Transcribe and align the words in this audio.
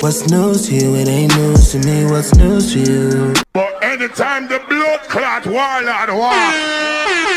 What's 0.00 0.30
news 0.30 0.68
to 0.68 0.74
you? 0.74 0.94
It 0.94 1.08
ain't 1.08 1.36
news 1.36 1.72
to 1.72 1.78
me. 1.80 2.06
What's 2.06 2.34
news 2.34 2.72
to 2.72 2.78
you? 2.80 3.34
But 3.52 3.84
anytime 3.84 4.48
the 4.48 4.58
blood 4.66 5.00
clot 5.00 5.44
warlord 5.44 6.18
walk, 6.18 6.54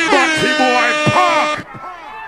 Batty 0.09 0.51
boy 0.63 1.11
park, 1.11 1.67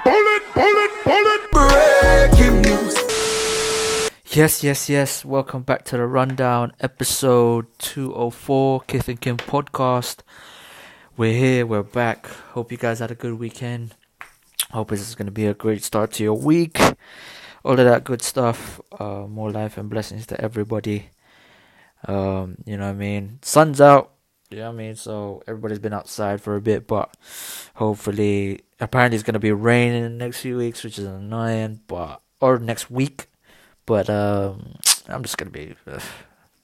bullet, 0.03 0.43
bullet, 0.53 0.91
bullet. 1.05 1.41
Breaking 1.53 2.61
news. 2.63 4.09
Yes, 4.35 4.61
yes, 4.61 4.89
yes. 4.89 5.23
Welcome 5.23 5.61
back 5.63 5.85
to 5.85 5.97
the 5.97 6.05
rundown, 6.05 6.73
episode 6.81 7.67
204, 7.77 8.81
Kith 8.87 9.07
and 9.07 9.21
Kim 9.21 9.37
podcast. 9.37 10.19
We're 11.15 11.31
here, 11.31 11.65
we're 11.65 11.81
back. 11.83 12.27
Hope 12.27 12.73
you 12.73 12.77
guys 12.77 12.99
had 12.99 13.09
a 13.09 13.15
good 13.15 13.39
weekend. 13.39 13.95
Hope 14.71 14.89
this 14.89 14.99
is 14.99 15.15
going 15.15 15.27
to 15.27 15.31
be 15.31 15.45
a 15.45 15.53
great 15.53 15.81
start 15.81 16.11
to 16.13 16.23
your 16.23 16.33
week. 16.33 16.77
All 17.65 17.79
of 17.79 17.85
that 17.85 18.03
good 18.03 18.21
stuff. 18.21 18.79
Uh, 18.99 19.25
more 19.27 19.49
life 19.49 19.79
and 19.79 19.89
blessings 19.89 20.27
to 20.27 20.39
everybody. 20.39 21.09
Um, 22.07 22.57
you 22.63 22.77
know 22.77 22.85
what 22.85 22.91
I 22.91 22.93
mean? 22.93 23.39
Sun's 23.41 23.81
out. 23.81 24.11
You 24.51 24.59
know 24.59 24.69
I 24.69 24.73
mean? 24.73 24.95
So 24.95 25.41
everybody's 25.47 25.79
been 25.79 25.91
outside 25.91 26.41
for 26.41 26.55
a 26.55 26.61
bit, 26.61 26.85
but 26.85 27.17
hopefully, 27.73 28.61
apparently, 28.79 29.15
it's 29.15 29.23
to 29.23 29.39
be 29.39 29.51
raining 29.51 30.03
in 30.03 30.17
the 30.17 30.25
next 30.25 30.41
few 30.41 30.57
weeks, 30.57 30.83
which 30.83 30.99
is 30.99 31.05
annoying, 31.05 31.79
but, 31.87 32.21
or 32.39 32.59
next 32.59 32.91
week. 32.91 33.25
But 33.87 34.11
um, 34.11 34.75
I'm 35.07 35.23
just 35.23 35.39
gonna 35.39 35.49
be. 35.49 35.73
Uh, 35.87 35.99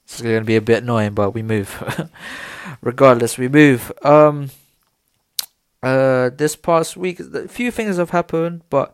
it's 0.04 0.22
gonna 0.22 0.44
be 0.44 0.56
a 0.56 0.62
bit 0.62 0.84
annoying, 0.84 1.16
but 1.16 1.32
we 1.32 1.42
move. 1.42 2.12
Regardless, 2.82 3.40
we 3.40 3.48
move. 3.48 3.92
Um. 4.04 4.52
Uh, 5.82 6.30
this 6.30 6.56
past 6.56 6.96
week, 6.96 7.20
a 7.20 7.48
few 7.48 7.72
things 7.72 7.98
have 7.98 8.12
happened, 8.12 8.62
but 8.70 8.94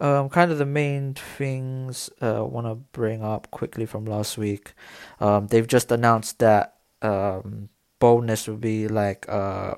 um, 0.00 0.28
kind 0.28 0.50
of 0.50 0.58
the 0.58 0.66
main 0.66 1.14
things 1.14 2.10
uh, 2.22 2.38
I 2.38 2.40
want 2.40 2.66
to 2.66 2.74
bring 2.74 3.22
up 3.22 3.50
quickly 3.50 3.86
from 3.86 4.06
last 4.06 4.38
week. 4.38 4.72
Um, 5.20 5.46
they've 5.48 5.66
just 5.66 5.92
announced 5.92 6.38
that 6.38 6.76
um, 7.02 7.68
boldness 7.98 8.48
will 8.48 8.56
be 8.56 8.88
like 8.88 9.28
uh, 9.28 9.74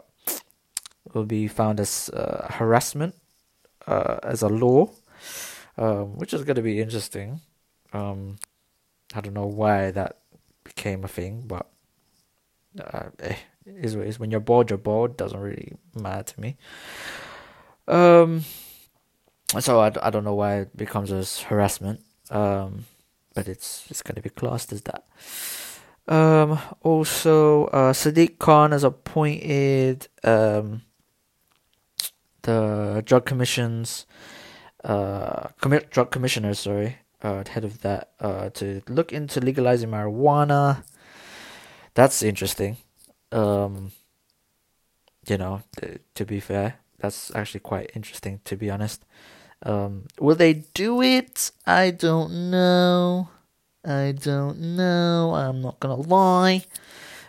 will 1.12 1.24
be 1.24 1.48
found 1.48 1.80
as 1.80 2.08
uh, 2.10 2.46
harassment 2.50 3.14
uh, 3.86 4.18
as 4.22 4.42
a 4.42 4.48
law, 4.48 4.90
um, 5.76 6.16
which 6.16 6.32
is 6.32 6.44
going 6.44 6.56
to 6.56 6.62
be 6.62 6.80
interesting. 6.80 7.40
Um, 7.92 8.38
I 9.14 9.20
don't 9.20 9.34
know 9.34 9.46
why 9.46 9.90
that 9.90 10.18
became 10.64 11.04
a 11.04 11.08
thing, 11.08 11.44
but 11.46 11.68
uh, 12.80 13.10
eh, 13.18 13.36
is. 13.66 14.18
When 14.18 14.30
you're 14.30 14.40
bored, 14.40 14.70
you're 14.70 14.78
bored. 14.78 15.16
Doesn't 15.16 15.38
really 15.38 15.74
matter 15.94 16.22
to 16.22 16.40
me. 16.40 16.56
Um, 17.88 18.44
so 19.60 19.80
I, 19.80 19.92
I 20.02 20.10
don't 20.10 20.24
know 20.24 20.34
why 20.34 20.60
it 20.60 20.76
becomes 20.76 21.12
as 21.12 21.40
harassment. 21.40 22.00
Um, 22.30 22.86
but 23.34 23.48
it's 23.48 23.86
it's 23.90 24.02
going 24.02 24.16
to 24.16 24.22
be 24.22 24.30
classed 24.30 24.72
as 24.72 24.82
that. 24.82 25.04
Um, 26.08 26.58
also, 26.82 27.66
uh, 27.66 27.92
Sadiq 27.92 28.38
Khan 28.38 28.72
has 28.72 28.84
appointed 28.84 30.08
um 30.24 30.82
the 32.42 33.02
drug 33.06 33.24
commissions 33.24 34.04
uh 34.82 35.46
commi- 35.60 35.88
drug 35.90 36.10
commissioners 36.10 36.58
sorry 36.58 36.96
uh, 37.22 37.44
head 37.48 37.64
of 37.64 37.82
that 37.82 38.10
uh, 38.20 38.50
to 38.50 38.82
look 38.88 39.12
into 39.12 39.40
legalizing 39.40 39.90
marijuana. 39.90 40.82
That's 41.94 42.22
interesting. 42.22 42.78
Um, 43.30 43.92
you 45.28 45.38
know, 45.38 45.62
th- 45.80 46.00
to 46.14 46.24
be 46.24 46.40
fair, 46.40 46.80
that's 46.98 47.32
actually 47.34 47.60
quite 47.60 47.92
interesting. 47.94 48.40
To 48.44 48.56
be 48.56 48.70
honest, 48.70 49.04
um, 49.62 50.06
will 50.18 50.36
they 50.36 50.64
do 50.74 51.02
it? 51.02 51.50
I 51.66 51.90
don't 51.90 52.50
know. 52.50 53.28
I 53.84 54.12
don't 54.12 54.76
know. 54.76 55.34
I'm 55.34 55.60
not 55.60 55.80
gonna 55.80 55.96
lie, 55.96 56.64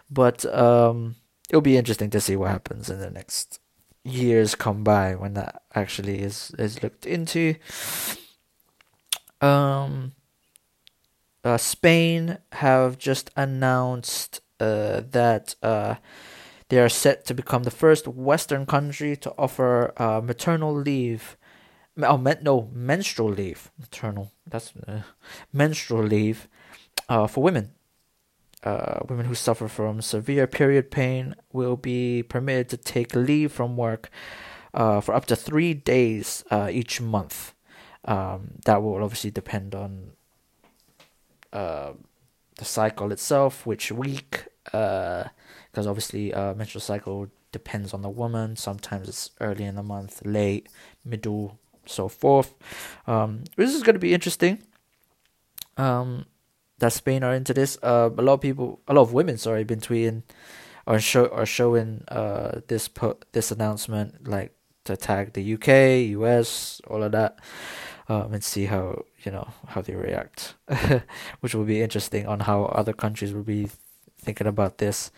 but 0.09 0.45
um, 0.53 1.15
it'll 1.49 1.61
be 1.61 1.77
interesting 1.77 2.09
to 2.11 2.21
see 2.21 2.35
what 2.35 2.51
happens 2.51 2.89
in 2.89 2.99
the 2.99 3.09
next 3.09 3.59
years 4.03 4.53
come 4.53 4.83
by 4.83 5.15
when 5.15 5.33
that 5.33 5.63
actually 5.73 6.19
is 6.19 6.51
is 6.59 6.83
looked 6.83 7.05
into. 7.05 7.55
Um, 9.41 10.13
uh, 11.43 11.57
Spain 11.57 12.37
have 12.53 12.97
just 12.97 13.29
announced 13.35 14.41
uh, 14.59 15.01
that 15.11 15.55
uh, 15.61 15.95
they 16.69 16.79
are 16.79 16.89
set 16.89 17.25
to 17.25 17.33
become 17.33 17.63
the 17.63 17.71
first 17.71 18.07
Western 18.07 18.65
country 18.65 19.15
to 19.17 19.33
offer 19.37 19.93
uh, 19.97 20.21
maternal 20.21 20.73
leave. 20.73 21.35
Oh, 22.01 22.17
men- 22.17 22.39
no, 22.41 22.69
menstrual 22.73 23.31
leave. 23.31 23.71
Maternal. 23.79 24.31
That's 24.47 24.73
uh, 24.87 25.01
menstrual 25.51 26.03
leave 26.03 26.47
uh, 27.07 27.27
for 27.27 27.43
women. 27.43 27.71
Uh, 28.63 28.99
women 29.09 29.25
who 29.25 29.35
suffer 29.35 29.67
from 29.67 30.01
severe 30.01 30.47
period 30.47 30.89
pain 30.89 31.35
will 31.51 31.75
be 31.75 32.23
permitted 32.23 32.69
to 32.69 32.77
take 32.77 33.13
leave 33.13 33.51
from 33.51 33.75
work 33.75 34.09
uh, 34.73 35.01
for 35.01 35.13
up 35.13 35.25
to 35.25 35.35
three 35.35 35.73
days 35.73 36.43
uh, 36.49 36.69
each 36.71 37.01
month. 37.01 37.53
Um, 38.05 38.55
that 38.65 38.81
will 38.81 39.03
obviously 39.03 39.31
depend 39.31 39.75
on 39.75 40.11
uh, 41.51 41.91
the 42.57 42.65
cycle 42.65 43.11
itself, 43.11 43.65
which 43.65 43.91
week, 43.91 44.45
because 44.63 45.29
obviously 45.87 46.33
uh, 46.33 46.53
menstrual 46.53 46.81
cycle 46.81 47.27
depends 47.51 47.93
on 47.93 48.01
the 48.01 48.09
woman. 48.09 48.55
Sometimes 48.55 49.07
it's 49.07 49.31
early 49.39 49.65
in 49.65 49.75
the 49.75 49.83
month, 49.83 50.25
late, 50.25 50.67
middle, 51.05 51.59
so 51.85 52.07
forth. 52.07 52.53
Um, 53.07 53.43
this 53.55 53.73
is 53.73 53.83
going 53.83 53.95
to 53.95 53.99
be 53.99 54.13
interesting. 54.13 54.59
Um, 55.77 56.25
that 56.79 56.93
Spain 56.93 57.23
are 57.23 57.33
into 57.33 57.53
this. 57.53 57.77
Uh, 57.81 58.09
a 58.17 58.21
lot 58.21 58.33
of 58.33 58.41
people, 58.41 58.81
a 58.87 58.93
lot 58.93 59.01
of 59.03 59.13
women, 59.13 59.37
sorry, 59.37 59.63
been 59.63 59.79
tweeting 59.79 60.23
or 60.85 60.99
show 60.99 61.25
or 61.25 61.45
showing 61.45 62.03
uh 62.09 62.59
this 62.67 62.89
po- 62.89 63.19
this 63.31 63.51
announcement 63.51 64.27
like 64.27 64.53
to 64.83 64.97
tag 64.97 65.31
the 65.33 65.53
UK, 65.53 66.11
US, 66.19 66.81
all 66.87 67.01
of 67.01 67.13
that 67.13 67.39
um, 68.07 68.33
and 68.33 68.43
see 68.43 68.65
how 68.65 69.03
you 69.23 69.31
know 69.31 69.47
how 69.67 69.81
they 69.81 69.95
react, 69.95 70.55
which 71.39 71.55
will 71.55 71.63
be 71.63 71.81
interesting 71.81 72.27
on 72.27 72.41
how 72.41 72.65
other 72.65 72.93
countries 72.93 73.33
will 73.33 73.43
be 73.43 73.69
thinking 74.19 74.47
about 74.47 74.77
this 74.77 75.11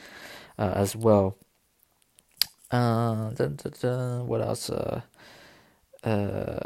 uh, 0.58 0.74
as 0.76 0.96
well. 0.96 1.38
Uh, 2.72 3.30
dun, 3.32 3.56
dun, 3.56 3.74
dun, 3.80 4.28
what 4.28 4.42
else? 4.42 4.70
Uh, 4.70 5.02
uh, 6.06 6.60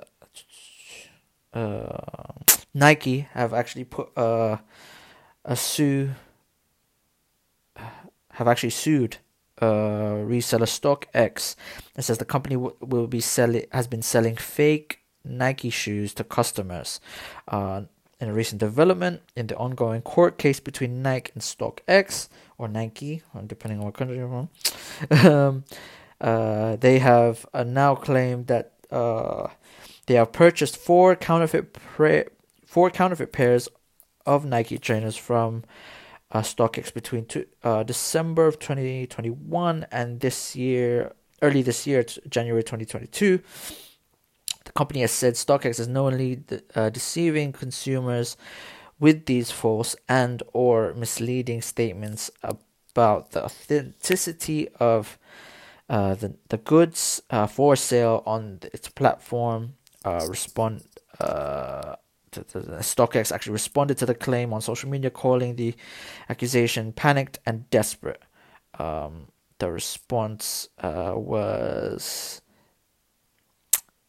uh, 1.53 2.33
Nike 2.73 3.27
have 3.31 3.53
actually 3.53 3.85
put 3.85 4.15
uh, 4.17 4.57
a 5.45 5.55
sue. 5.55 6.11
Have 8.33 8.47
actually 8.47 8.69
sued 8.69 9.17
uh, 9.61 10.23
reseller 10.25 10.67
StockX. 10.67 11.55
It 11.97 12.03
says 12.03 12.17
the 12.17 12.25
company 12.25 12.55
w- 12.55 12.75
will 12.79 13.07
be 13.07 13.19
selling 13.19 13.65
has 13.71 13.87
been 13.87 14.01
selling 14.01 14.35
fake 14.35 14.99
Nike 15.23 15.69
shoes 15.69 16.13
to 16.15 16.23
customers. 16.23 16.99
Uh, 17.47 17.83
in 18.21 18.27
a 18.27 18.33
recent 18.33 18.59
development 18.59 19.21
in 19.35 19.47
the 19.47 19.55
ongoing 19.55 20.01
court 20.01 20.37
case 20.37 20.59
between 20.59 21.01
Nike 21.01 21.31
and 21.33 21.41
StockX, 21.41 22.27
or 22.57 22.67
Nike, 22.67 23.21
depending 23.47 23.79
on 23.79 23.85
what 23.85 23.93
country 23.93 24.17
you're 24.17 24.27
from, 25.09 25.27
um, 25.31 25.63
uh, 26.19 26.75
they 26.75 26.99
have 26.99 27.45
uh, 27.53 27.63
now 27.63 27.95
claimed 27.95 28.47
that 28.47 28.73
uh, 28.91 29.47
they 30.07 30.15
have 30.15 30.31
purchased 30.31 30.77
four 30.77 31.15
counterfeit 31.15 31.73
pra- 31.73 32.25
four 32.65 32.89
counterfeit 32.89 33.31
pairs 33.31 33.69
of 34.25 34.45
Nike 34.45 34.77
trainers 34.77 35.15
from 35.15 35.63
uh, 36.31 36.41
StockX 36.41 36.93
between 36.93 37.25
two, 37.25 37.45
uh, 37.63 37.83
December 37.83 38.47
of 38.47 38.59
2021 38.59 39.87
and 39.91 40.19
this 40.19 40.55
year, 40.55 41.13
early 41.41 41.61
this 41.61 41.87
year, 41.87 42.05
January 42.29 42.63
2022. 42.63 43.41
The 44.65 44.71
company 44.73 45.01
has 45.01 45.11
said 45.11 45.33
StockX 45.33 45.79
is 45.79 45.87
knowingly 45.87 46.43
uh, 46.75 46.89
deceiving 46.89 47.51
consumers 47.51 48.37
with 48.99 49.25
these 49.25 49.49
false 49.49 49.95
and 50.07 50.43
or 50.53 50.93
misleading 50.93 51.61
statements 51.61 52.29
about 52.43 53.31
the 53.31 53.45
authenticity 53.45 54.67
of 54.79 55.17
uh, 55.89 56.15
the 56.15 56.35
the 56.49 56.57
goods 56.57 57.21
uh, 57.29 57.47
for 57.47 57.75
sale 57.75 58.23
on 58.25 58.59
its 58.73 58.89
platform. 58.89 59.73
Uh, 60.05 60.25
respond. 60.29 60.83
Uh, 61.19 61.95
to, 62.31 62.43
to, 62.43 62.59
StockX 62.59 63.31
actually 63.31 63.53
responded 63.53 63.97
to 63.97 64.05
the 64.05 64.13
claim 64.13 64.53
on 64.53 64.61
social 64.61 64.89
media, 64.89 65.09
calling 65.09 65.55
the 65.55 65.75
accusation 66.29 66.93
panicked 66.93 67.39
and 67.45 67.69
desperate. 67.69 68.21
Um, 68.77 69.27
the 69.57 69.71
response 69.71 70.69
uh, 70.79 71.13
was 71.15 72.41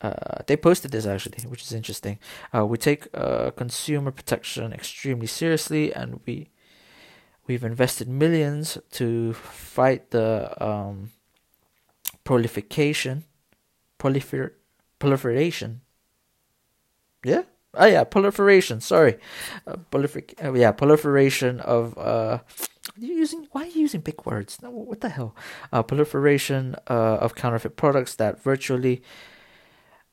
uh, 0.01 0.43
they 0.47 0.57
posted 0.57 0.93
this 0.93 1.07
actually, 1.07 1.47
which 1.49 1.63
is 1.63 1.73
interesting. 1.73 2.19
Uh, 2.55 2.65
we 2.65 2.79
take 2.79 3.09
uh, 3.15 3.51
consumer 3.51 4.11
protection 4.11 4.73
extremely 4.73 5.27
seriously, 5.27 5.93
and 5.93 6.21
we 6.27 6.51
we've 7.47 7.65
invested 7.65 8.09
millions 8.09 8.79
to 8.93 9.35
fight 9.35 10.11
the 10.11 10.55
um, 10.65 11.11
proliferation, 12.31 13.25
prolifer 13.99 14.53
proliferation. 15.01 15.81
Yeah, 17.25 17.43
Oh 17.75 17.87
yeah, 17.87 18.05
proliferation. 18.05 18.81
Sorry, 18.81 19.17
uh, 19.67 19.77
uh, 20.43 20.53
yeah, 20.53 20.71
proliferation 20.71 21.59
of 21.61 21.99
uh, 21.99 22.39
you 22.97 23.15
using 23.15 23.49
why 23.51 23.63
are 23.63 23.67
you 23.67 23.83
using 23.83 24.01
big 24.01 24.25
words? 24.25 24.63
No, 24.63 24.71
what 24.71 25.01
the 25.01 25.09
hell? 25.09 25.35
Uh, 25.73 25.83
proliferation 25.83 26.77
uh, 26.89 27.19
of 27.19 27.35
counterfeit 27.35 27.77
products 27.77 28.15
that 28.17 28.41
virtually 28.43 29.03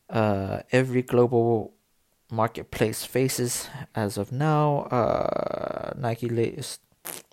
uh, 0.09 0.61
every 0.71 1.03
global 1.03 1.73
marketplace 2.31 3.05
faces 3.05 3.69
as 3.93 4.17
of 4.17 4.31
now. 4.31 4.87
Uh, 4.89 5.93
Nike 5.95 6.29
latest 6.29 6.81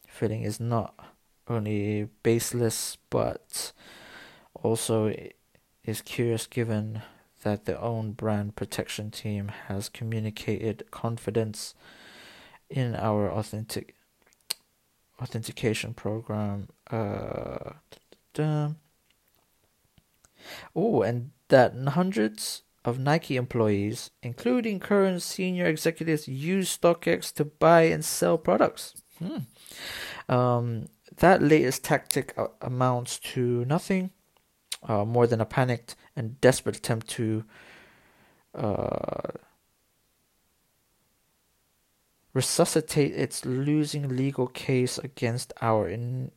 fitting 0.06 0.42
is 0.42 0.60
not 0.60 0.94
only 1.48 2.08
baseless 2.22 2.98
but 3.08 3.72
also 4.64 5.14
is 5.84 6.00
curious 6.00 6.46
given 6.46 7.02
that 7.42 7.66
their 7.66 7.80
own 7.80 8.12
brand 8.12 8.56
protection 8.56 9.10
team 9.10 9.48
has 9.68 9.90
communicated 9.90 10.90
confidence 10.90 11.74
in 12.70 12.96
our 12.96 13.30
authentic 13.30 13.94
authentication 15.20 15.92
program. 15.92 16.68
Uh, 16.90 17.74
oh, 20.74 21.02
and 21.02 21.30
that 21.48 21.74
hundreds 21.88 22.62
of 22.84 22.98
Nike 22.98 23.36
employees, 23.36 24.10
including 24.22 24.80
current 24.80 25.22
senior 25.22 25.66
executives, 25.66 26.26
use 26.26 26.76
StockX 26.76 27.32
to 27.34 27.44
buy 27.44 27.82
and 27.82 28.04
sell 28.04 28.38
products. 28.38 28.94
Hmm. 29.18 30.32
Um, 30.32 30.86
that 31.16 31.42
latest 31.42 31.84
tactic 31.84 32.34
amounts 32.62 33.18
to 33.18 33.64
nothing 33.66 34.10
uh, 34.84 35.04
more 35.04 35.26
than 35.26 35.40
a 35.40 35.46
panicked 35.46 35.96
and 36.16 36.40
desperate 36.40 36.76
attempt 36.76 37.08
to 37.08 37.44
uh, 38.54 39.32
resuscitate 42.32 43.12
its 43.12 43.44
losing 43.44 44.16
legal 44.16 44.46
case 44.46 44.98
against 44.98 45.52
our 45.60 45.88
in- 45.88 46.30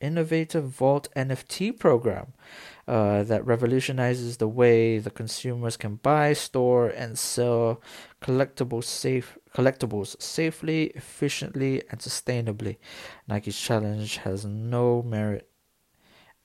innovative 0.00 0.64
Vault 0.64 1.08
NFT 1.14 1.78
program 1.78 2.32
uh, 2.88 3.22
that 3.22 3.46
revolutionizes 3.46 4.38
the 4.38 4.48
way 4.48 4.98
the 4.98 5.10
consumers 5.10 5.76
can 5.76 5.96
buy, 5.96 6.32
store, 6.32 6.88
and 6.88 7.18
sell 7.18 7.80
safe 8.82 9.38
collectibles 9.54 10.20
safely, 10.20 10.84
efficiently, 10.94 11.82
and 11.90 12.00
sustainably. 12.00 12.76
Nike's 13.28 13.60
challenge 13.60 14.18
has 14.18 14.44
no 14.44 15.02
merit 15.02 15.49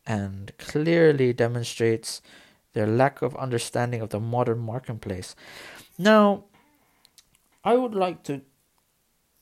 and 0.06 0.52
clearly 0.57 1.34
demonstrates 1.34 2.22
their 2.74 2.88
lack 2.88 3.22
of 3.22 3.36
understanding 3.38 4.02
of 4.02 4.10
the 4.10 4.19
modern 4.19 4.60
marketplace. 4.60 5.36
Now, 5.98 6.46
I 7.63 7.75
would 7.75 7.96
like 7.96 8.24
to 8.24 8.42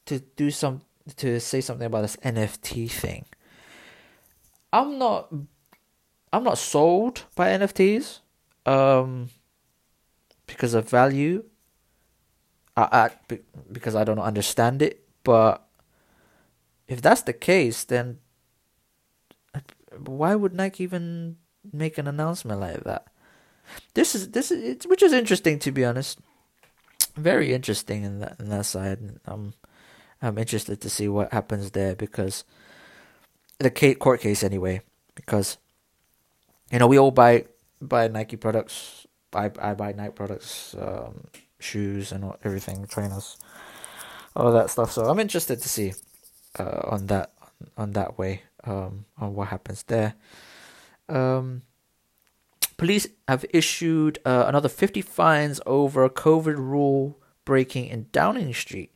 to 0.06 0.20
do 0.20 0.52
some 0.52 0.82
to 1.18 1.40
say 1.40 1.62
something 1.62 1.88
about 1.88 2.02
this 2.02 2.16
NFT 2.18 2.90
thing. 2.90 3.26
I'm 4.72 4.98
not 4.98 5.32
I'm 6.32 6.44
not 6.44 6.58
sold 6.58 7.26
by 7.36 7.50
NFTs 7.50 8.20
um 8.66 9.30
because 10.48 10.74
of 10.74 10.90
value 10.90 11.44
I, 12.78 13.10
I 13.28 13.38
because 13.72 13.96
I 13.96 14.04
don't 14.04 14.20
understand 14.20 14.82
it 14.82 15.06
but 15.24 15.68
if 16.88 17.02
that's 17.02 17.24
the 17.24 17.34
case 17.34 17.84
then 17.84 18.20
why 20.00 20.36
would 20.36 20.54
Nike 20.54 20.84
even 20.84 21.38
make 21.72 21.98
an 21.98 22.08
announcement 22.08 22.60
like 22.60 22.84
that? 22.84 23.08
This 23.94 24.16
is 24.16 24.32
this 24.32 24.52
is 24.52 24.86
which 24.88 25.04
is 25.04 25.14
interesting 25.14 25.60
to 25.60 25.72
be 25.72 25.86
honest. 25.86 26.20
Very 27.16 27.54
interesting 27.54 28.04
in 28.04 28.20
that 28.20 28.40
in 28.40 28.50
that 28.50 28.66
side 28.66 29.20
I'm 29.26 29.54
I'm 30.22 30.38
interested 30.38 30.82
to 30.82 30.90
see 30.90 31.08
what 31.08 31.32
happens 31.32 31.72
there 31.72 31.96
because 31.96 32.44
the 33.60 33.72
court 34.00 34.22
case 34.22 34.44
anyway 34.44 34.82
because 35.16 35.58
you 36.72 36.80
know 36.80 36.88
we 36.88 36.98
all 36.98 37.12
buy 37.12 37.46
buy 37.82 38.08
Nike 38.08 38.36
products 38.36 39.06
I 39.34 39.52
I 39.60 39.74
buy 39.74 39.94
Nike 39.94 40.14
products 40.14 40.76
um, 40.80 41.28
shoes 41.60 42.12
and 42.12 42.34
everything 42.44 42.86
trainers 42.88 43.38
all 44.36 44.52
that 44.52 44.70
stuff. 44.70 44.92
So 44.92 45.06
I'm 45.06 45.20
interested 45.20 45.62
to 45.62 45.70
see 45.70 45.94
uh, 46.60 46.82
on 46.86 47.08
that 47.08 47.32
on 47.78 47.92
that 47.92 48.18
way 48.18 48.42
um, 48.66 49.06
on 49.18 49.34
what 49.34 49.50
happens 49.50 49.84
there 49.84 50.16
um, 51.10 51.64
police 52.78 53.08
have 53.28 53.46
issued 53.52 54.20
uh, 54.26 54.46
another 54.48 54.70
50 54.70 55.02
fines 55.02 55.60
over 55.66 56.08
COVID 56.10 56.58
rule 56.58 57.18
breaking 57.46 57.88
in 57.88 58.08
Downing 58.12 58.54
Street 58.54 58.94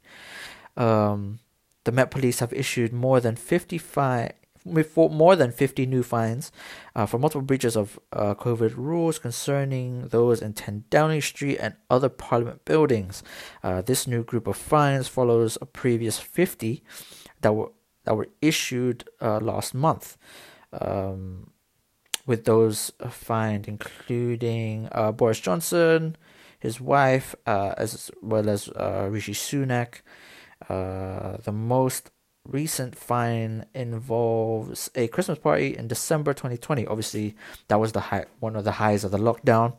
um, 0.75 1.39
the 1.83 1.91
Met 1.91 2.11
Police 2.11 2.39
have 2.39 2.53
issued 2.53 2.93
more 2.93 3.19
than 3.19 3.35
55 3.35 4.31
more 4.67 5.35
than 5.35 5.51
50 5.51 5.85
new 5.85 6.03
fines 6.03 6.51
uh, 6.95 7.05
for 7.05 7.17
multiple 7.17 7.41
breaches 7.41 7.75
of 7.75 7.99
uh, 8.11 8.35
COVID 8.35 8.75
rules 8.75 9.19
concerning 9.19 10.07
those 10.09 10.41
in 10.41 10.53
10 10.53 10.85
Downing 10.89 11.21
Street 11.21 11.57
and 11.57 11.75
other 11.89 12.09
Parliament 12.09 12.65
buildings. 12.65 13.23
Uh, 13.63 13.81
this 13.81 14.07
new 14.07 14.23
group 14.23 14.47
of 14.47 14.57
fines 14.57 15.07
follows 15.07 15.57
a 15.61 15.65
previous 15.65 16.19
50 16.19 16.83
that 17.41 17.53
were 17.53 17.71
that 18.07 18.15
were 18.15 18.29
issued 18.41 19.03
uh, 19.21 19.39
last 19.41 19.73
month. 19.73 20.17
Um, 20.71 21.51
with 22.25 22.45
those 22.45 22.91
fined, 23.09 23.67
including 23.67 24.87
uh, 24.93 25.11
Boris 25.11 25.39
Johnson, 25.39 26.15
his 26.57 26.79
wife, 26.79 27.35
uh, 27.45 27.73
as 27.77 28.11
well 28.21 28.49
as 28.49 28.69
Rishi 28.69 29.33
Sunak. 29.33 30.01
the 30.69 31.51
most 31.53 32.11
recent 32.45 32.95
fine 32.95 33.65
involves 33.73 34.89
a 34.95 35.07
Christmas 35.09 35.39
party 35.39 35.75
in 35.75 35.87
December 35.87 36.33
2020. 36.33 36.85
Obviously, 36.87 37.35
that 37.67 37.79
was 37.79 37.91
the 37.91 37.99
high, 37.99 38.25
one 38.39 38.55
of 38.55 38.63
the 38.63 38.73
highs 38.73 39.03
of 39.03 39.11
the 39.11 39.17
lockdown, 39.17 39.73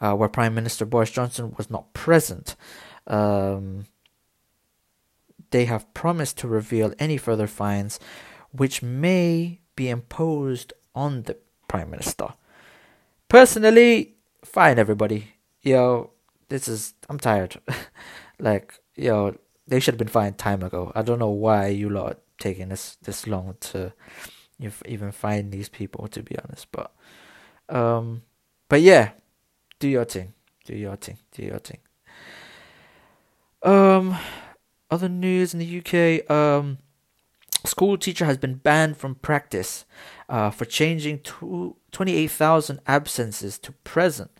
uh, 0.00 0.14
where 0.14 0.28
Prime 0.28 0.54
Minister 0.54 0.86
Boris 0.86 1.10
Johnson 1.10 1.54
was 1.56 1.70
not 1.70 1.92
present. 1.92 2.56
Um, 3.06 3.84
they 5.50 5.64
have 5.66 5.92
promised 5.94 6.38
to 6.38 6.48
reveal 6.48 6.94
any 6.98 7.16
further 7.16 7.46
fines, 7.46 7.98
which 8.52 8.82
may 8.82 9.60
be 9.74 9.88
imposed 9.88 10.72
on 10.94 11.22
the 11.22 11.36
Prime 11.68 11.90
Minister. 11.90 12.28
Personally, 13.28 14.14
fine, 14.44 14.78
everybody. 14.78 15.34
Yo, 15.62 16.12
this 16.48 16.68
is 16.68 16.94
I'm 17.08 17.18
tired. 17.18 17.60
like, 18.38 18.74
yo, 18.94 19.36
they 19.66 19.80
should 19.80 19.94
have 19.94 19.98
been 19.98 20.08
fined 20.08 20.38
time 20.38 20.62
ago. 20.62 20.92
I 20.94 21.02
don't 21.02 21.18
know 21.18 21.30
why 21.30 21.68
you 21.68 21.90
lot 21.90 22.18
taking 22.38 22.68
this 22.68 22.96
this 23.02 23.26
long 23.26 23.56
to 23.60 23.92
even 24.86 25.12
find 25.12 25.52
these 25.52 25.68
people. 25.68 26.08
To 26.08 26.22
be 26.22 26.36
honest, 26.38 26.68
but 26.70 26.92
um, 27.68 28.22
but 28.68 28.80
yeah, 28.80 29.10
do 29.78 29.88
your 29.88 30.04
thing, 30.04 30.34
do 30.64 30.74
your 30.74 30.96
thing, 30.96 31.18
do 31.32 31.42
your 31.42 31.58
thing. 31.58 31.78
Um, 33.62 34.16
other 34.90 35.08
news 35.08 35.54
in 35.54 35.60
the 35.60 35.78
UK. 35.80 36.30
Um, 36.30 36.78
school 37.64 37.98
teacher 37.98 38.24
has 38.24 38.36
been 38.36 38.54
banned 38.54 38.96
from 38.96 39.16
practice 39.16 39.84
uh, 40.28 40.50
for 40.50 40.64
changing 40.64 41.20
two, 41.20 41.76
28,000 41.92 42.80
absences 42.86 43.58
to 43.58 43.72
present. 43.72 44.30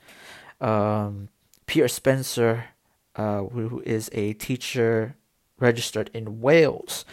Um, 0.60 1.28
Peter 1.66 1.88
Spencer 1.88 2.66
uh, 3.16 3.44
who 3.44 3.82
is 3.86 4.10
a 4.12 4.34
teacher 4.34 5.16
registered 5.58 6.10
in 6.12 6.40
Wales, 6.40 7.06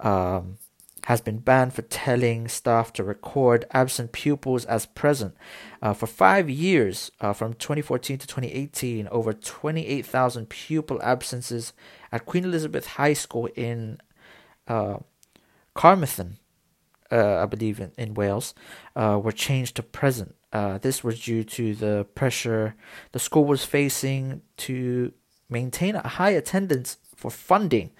um, 0.00 0.58
has 1.04 1.22
been 1.22 1.38
banned 1.38 1.72
for 1.72 1.82
telling 1.82 2.46
staff 2.46 2.92
to 2.92 3.02
record 3.02 3.64
absent 3.70 4.12
pupils 4.12 4.66
as 4.66 4.84
present. 4.84 5.34
Uh, 5.80 5.94
for 5.94 6.06
five 6.06 6.50
years, 6.50 7.10
uh, 7.20 7.32
from 7.32 7.54
2014 7.54 8.18
to 8.18 8.26
2018, 8.26 9.08
over 9.08 9.32
28,000 9.32 10.48
pupil 10.48 11.00
absences 11.02 11.72
at 12.16 12.24
Queen 12.24 12.44
Elizabeth 12.44 12.86
High 12.86 13.12
School 13.12 13.46
in 13.54 13.98
uh, 14.66 14.96
Carmarthen, 15.74 16.38
uh, 17.12 17.42
I 17.42 17.46
believe, 17.46 17.78
in, 17.78 17.92
in 17.98 18.14
Wales, 18.14 18.54
uh, 18.96 19.20
were 19.22 19.32
changed 19.32 19.76
to 19.76 19.82
present. 19.82 20.34
Uh, 20.50 20.78
this 20.78 21.04
was 21.04 21.22
due 21.22 21.44
to 21.44 21.74
the 21.74 22.06
pressure 22.14 22.74
the 23.12 23.18
school 23.18 23.44
was 23.44 23.66
facing 23.66 24.40
to 24.56 25.12
maintain 25.50 25.94
a 25.94 26.08
high 26.08 26.30
attendance 26.30 26.96
for 27.14 27.30
funding 27.30 27.90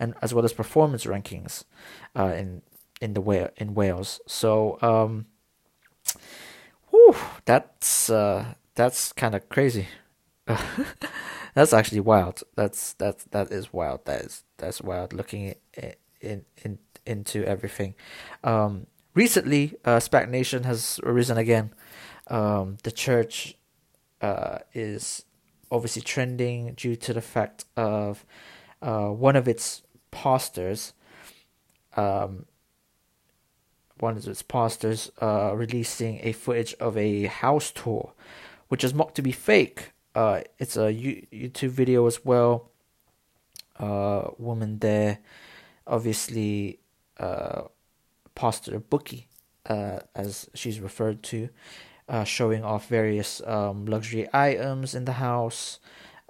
and 0.00 0.14
as 0.22 0.32
well 0.32 0.44
as 0.44 0.52
performance 0.54 1.04
rankings 1.04 1.64
uh, 2.18 2.32
in 2.40 2.62
in 3.02 3.12
the 3.12 3.52
in 3.58 3.74
Wales. 3.74 4.20
So 4.26 4.78
um, 4.80 5.26
whew, 6.90 7.16
that's 7.44 8.08
uh, 8.08 8.54
that's 8.74 9.12
kind 9.12 9.34
of 9.34 9.48
crazy. 9.50 9.88
that's 11.54 11.72
actually 11.72 12.00
wild. 12.00 12.42
That's 12.54 12.92
that's 12.94 13.24
that 13.24 13.50
is 13.50 13.72
wild. 13.72 14.04
That 14.06 14.22
is 14.22 14.44
that's 14.58 14.80
wild. 14.80 15.12
Looking 15.12 15.54
in 15.74 15.94
in, 16.20 16.44
in 16.62 16.78
into 17.04 17.44
everything. 17.44 17.94
Um, 18.44 18.86
recently, 19.14 19.74
uh, 19.84 19.98
SPAC 19.98 20.28
Nation 20.28 20.64
has 20.64 21.00
arisen 21.02 21.38
again. 21.38 21.72
Um, 22.28 22.78
the 22.82 22.90
church 22.90 23.56
uh, 24.20 24.58
is 24.74 25.24
obviously 25.70 26.02
trending 26.02 26.74
due 26.74 26.96
to 26.96 27.12
the 27.12 27.20
fact 27.20 27.64
of 27.76 28.24
uh, 28.82 29.08
one 29.08 29.36
of 29.36 29.48
its 29.48 29.82
pastors, 30.10 30.92
um, 31.96 32.46
one 33.98 34.16
of 34.16 34.26
its 34.26 34.42
pastors, 34.42 35.10
uh, 35.20 35.52
releasing 35.54 36.20
a 36.22 36.32
footage 36.32 36.74
of 36.74 36.96
a 36.96 37.24
house 37.26 37.70
tour, 37.70 38.12
which 38.68 38.84
is 38.84 38.94
mocked 38.94 39.14
to 39.16 39.22
be 39.22 39.32
fake. 39.32 39.92
Uh, 40.16 40.40
it's 40.58 40.78
a 40.78 40.90
YouTube 40.90 41.68
video 41.68 42.06
as 42.06 42.24
well. 42.24 42.70
Uh, 43.78 44.30
woman 44.38 44.78
there, 44.78 45.18
obviously, 45.86 46.78
uh, 47.20 47.64
pastor 48.34 48.80
bookie, 48.80 49.28
uh, 49.66 49.98
as 50.14 50.48
she's 50.54 50.80
referred 50.80 51.22
to, 51.22 51.50
uh, 52.08 52.24
showing 52.24 52.64
off 52.64 52.88
various 52.88 53.42
um, 53.46 53.84
luxury 53.84 54.26
items 54.32 54.94
in 54.94 55.04
the 55.04 55.12
house, 55.12 55.80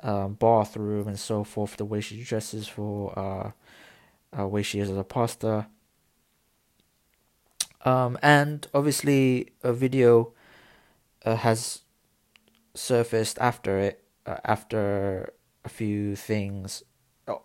um, 0.02 0.34
bathroom, 0.34 1.06
and 1.06 1.20
so 1.20 1.44
forth. 1.44 1.76
The 1.76 1.84
way 1.84 2.00
she 2.00 2.24
dresses 2.24 2.66
for 2.66 3.16
uh, 3.16 3.52
uh 4.36 4.48
way 4.48 4.64
she 4.64 4.80
is 4.80 4.90
as 4.90 4.96
a 4.96 5.04
pastor. 5.04 5.68
Um, 7.84 8.18
and 8.20 8.66
obviously, 8.74 9.52
a 9.62 9.72
video 9.72 10.32
uh, 11.24 11.36
has 11.36 11.82
surfaced 12.76 13.38
after 13.38 13.78
it, 13.78 14.04
uh, 14.26 14.36
after 14.44 15.32
a 15.64 15.68
few 15.68 16.16
things. 16.16 16.82
Oh, 17.26 17.42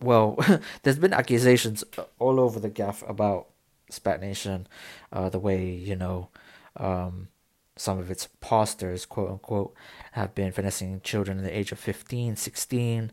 well, 0.00 0.38
there's 0.82 0.98
been 0.98 1.12
accusations 1.12 1.84
all 2.18 2.40
over 2.40 2.60
the 2.60 2.68
gaff 2.68 3.02
about 3.08 3.48
SPAC 3.90 4.20
Nation, 4.20 4.66
uh, 5.12 5.28
the 5.28 5.38
way 5.38 5.70
you 5.70 5.96
know, 5.96 6.28
um, 6.76 7.28
some 7.76 7.98
of 7.98 8.10
its 8.10 8.28
pastors, 8.40 9.04
quote 9.06 9.30
unquote, 9.30 9.74
have 10.12 10.34
been 10.34 10.52
finessing 10.52 11.00
children 11.02 11.38
in 11.38 11.44
the 11.44 11.56
age 11.56 11.72
of 11.72 11.78
15, 11.78 12.36
16, 12.36 13.12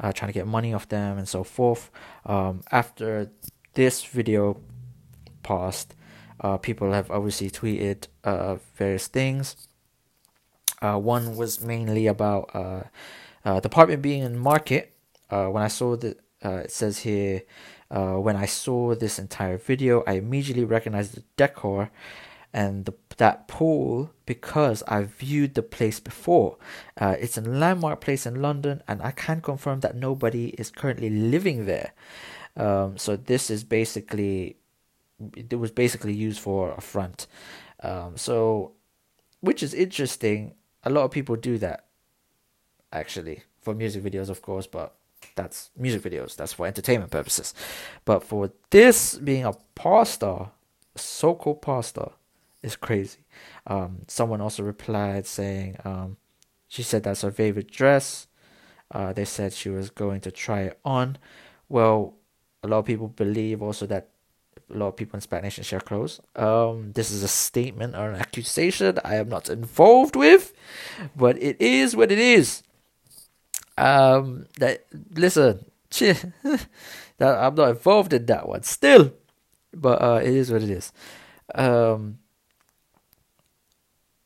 uh, 0.00 0.12
trying 0.12 0.28
to 0.28 0.34
get 0.34 0.46
money 0.46 0.74
off 0.74 0.88
them 0.88 1.18
and 1.18 1.28
so 1.28 1.44
forth. 1.44 1.90
Um, 2.26 2.62
after 2.72 3.30
this 3.74 4.04
video 4.04 4.60
passed, 5.42 5.94
uh, 6.40 6.56
people 6.56 6.92
have 6.92 7.10
obviously 7.10 7.50
tweeted 7.50 8.06
uh, 8.24 8.56
various 8.74 9.06
things. 9.06 9.68
Uh, 10.82 10.98
one 10.98 11.36
was 11.36 11.60
mainly 11.60 12.06
about 12.06 12.50
uh, 12.54 12.82
uh, 13.44 13.60
the 13.60 13.68
apartment 13.68 14.02
being 14.02 14.22
in 14.22 14.38
market. 14.38 14.94
Uh, 15.30 15.46
when 15.46 15.62
I 15.62 15.68
saw 15.68 15.96
the, 15.96 16.16
it 16.42 16.70
says 16.70 16.98
here, 16.98 17.42
when 17.88 18.36
I 18.36 18.46
saw 18.46 18.94
this 18.94 19.18
entire 19.18 19.58
video, 19.58 20.02
I 20.06 20.14
immediately 20.14 20.64
recognized 20.64 21.14
the 21.14 21.22
decor 21.36 21.90
and 22.52 22.84
the, 22.84 22.94
that 23.18 23.46
pool 23.46 24.10
because 24.26 24.82
I 24.88 25.02
viewed 25.02 25.54
the 25.54 25.62
place 25.62 26.00
before. 26.00 26.56
Uh, 26.96 27.16
it's 27.18 27.38
a 27.38 27.42
landmark 27.42 28.00
place 28.00 28.26
in 28.26 28.42
London, 28.42 28.82
and 28.88 29.02
I 29.02 29.12
can 29.12 29.40
confirm 29.40 29.80
that 29.80 29.94
nobody 29.94 30.48
is 30.58 30.70
currently 30.70 31.10
living 31.10 31.66
there. 31.66 31.92
Um, 32.56 32.98
so 32.98 33.16
this 33.16 33.50
is 33.50 33.62
basically 33.62 34.56
it 35.36 35.58
was 35.58 35.70
basically 35.70 36.14
used 36.14 36.40
for 36.40 36.72
a 36.72 36.80
front. 36.80 37.26
Um, 37.82 38.16
so, 38.16 38.72
which 39.40 39.62
is 39.62 39.74
interesting. 39.74 40.54
A 40.84 40.90
lot 40.90 41.04
of 41.04 41.10
people 41.10 41.36
do 41.36 41.58
that, 41.58 41.84
actually, 42.92 43.44
for 43.60 43.74
music 43.74 44.02
videos, 44.02 44.30
of 44.30 44.42
course, 44.42 44.66
but 44.66 44.94
that's 45.34 45.70
music 45.76 46.02
videos. 46.02 46.36
That's 46.36 46.52
for 46.52 46.66
entertainment 46.66 47.10
purposes. 47.10 47.54
But 48.04 48.24
for 48.24 48.50
this 48.70 49.16
being 49.16 49.44
a 49.44 49.52
pastor, 49.74 50.46
so-called 50.96 51.62
pastor, 51.62 52.10
is 52.62 52.76
crazy. 52.76 53.20
Um, 53.66 54.02
someone 54.06 54.40
also 54.40 54.62
replied 54.62 55.26
saying 55.26 55.76
um, 55.84 56.16
she 56.68 56.82
said 56.82 57.02
that's 57.02 57.22
her 57.22 57.30
favorite 57.30 57.70
dress. 57.70 58.26
Uh, 58.90 59.12
they 59.12 59.24
said 59.24 59.52
she 59.52 59.70
was 59.70 59.90
going 59.90 60.20
to 60.20 60.30
try 60.30 60.62
it 60.62 60.78
on. 60.84 61.16
Well, 61.68 62.14
a 62.62 62.68
lot 62.68 62.78
of 62.78 62.84
people 62.84 63.08
believe 63.08 63.62
also 63.62 63.86
that 63.86 64.09
a 64.70 64.76
lot 64.76 64.88
of 64.88 64.96
people 64.96 65.16
in 65.16 65.20
Spanish 65.20 65.58
and 65.58 65.66
share 65.66 65.80
clothes. 65.80 66.20
Um, 66.36 66.92
this 66.92 67.10
is 67.10 67.22
a 67.22 67.28
statement 67.28 67.94
or 67.94 68.10
an 68.10 68.20
accusation 68.20 68.98
I 69.04 69.16
am 69.16 69.28
not 69.28 69.48
involved 69.48 70.16
with, 70.16 70.52
but 71.16 71.40
it 71.42 71.60
is 71.60 71.96
what 71.96 72.12
it 72.12 72.18
is. 72.18 72.62
Um, 73.76 74.46
that 74.58 74.86
listen, 75.14 75.64
that 75.90 76.66
I'm 77.20 77.54
not 77.54 77.70
involved 77.70 78.12
in 78.12 78.26
that 78.26 78.48
one 78.48 78.62
still, 78.62 79.12
but 79.72 80.02
uh, 80.02 80.20
it 80.22 80.34
is 80.34 80.50
what 80.50 80.62
it 80.62 80.70
is. 80.70 80.92
Um, 81.54 82.18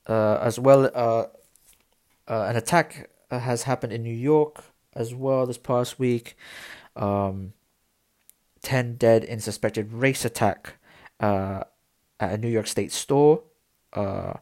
uh, 0.06 0.38
as 0.42 0.58
well, 0.58 0.90
uh, 0.94 1.26
uh, 2.28 2.46
an 2.48 2.56
attack 2.56 3.10
has 3.30 3.62
happened 3.62 3.92
in 3.92 4.02
New 4.02 4.14
York 4.14 4.64
as 4.94 5.14
well 5.14 5.46
this 5.46 5.58
past 5.58 5.98
week. 5.98 6.36
Um, 6.96 7.52
10 8.64 8.96
dead 8.96 9.22
in 9.22 9.38
suspected 9.40 9.92
race 9.92 10.24
attack 10.24 10.74
uh, 11.20 11.62
at 12.18 12.32
a 12.32 12.38
New 12.38 12.48
York 12.48 12.66
State 12.66 12.90
store. 12.92 13.42
Uh, 13.92 14.34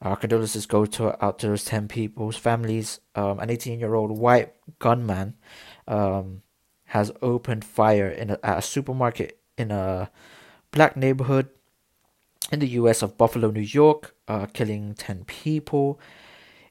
our 0.00 0.16
condolences 0.16 0.66
go 0.66 0.86
to 0.86 1.24
out 1.24 1.38
to 1.40 1.48
those 1.48 1.64
10 1.64 1.88
people's 1.88 2.36
families. 2.36 3.00
Um, 3.14 3.38
an 3.38 3.50
18 3.50 3.78
year 3.78 3.94
old 3.94 4.10
white 4.10 4.54
gunman 4.78 5.34
um, 5.86 6.42
has 6.86 7.12
opened 7.22 7.64
fire 7.64 8.08
in 8.08 8.30
a, 8.30 8.38
at 8.42 8.58
a 8.58 8.62
supermarket 8.62 9.38
in 9.56 9.70
a 9.70 10.10
black 10.70 10.96
neighborhood 10.96 11.48
in 12.50 12.60
the 12.60 12.68
US 12.68 13.02
of 13.02 13.18
Buffalo, 13.18 13.50
New 13.50 13.60
York, 13.60 14.14
uh, 14.26 14.46
killing 14.46 14.94
10 14.94 15.24
people 15.24 16.00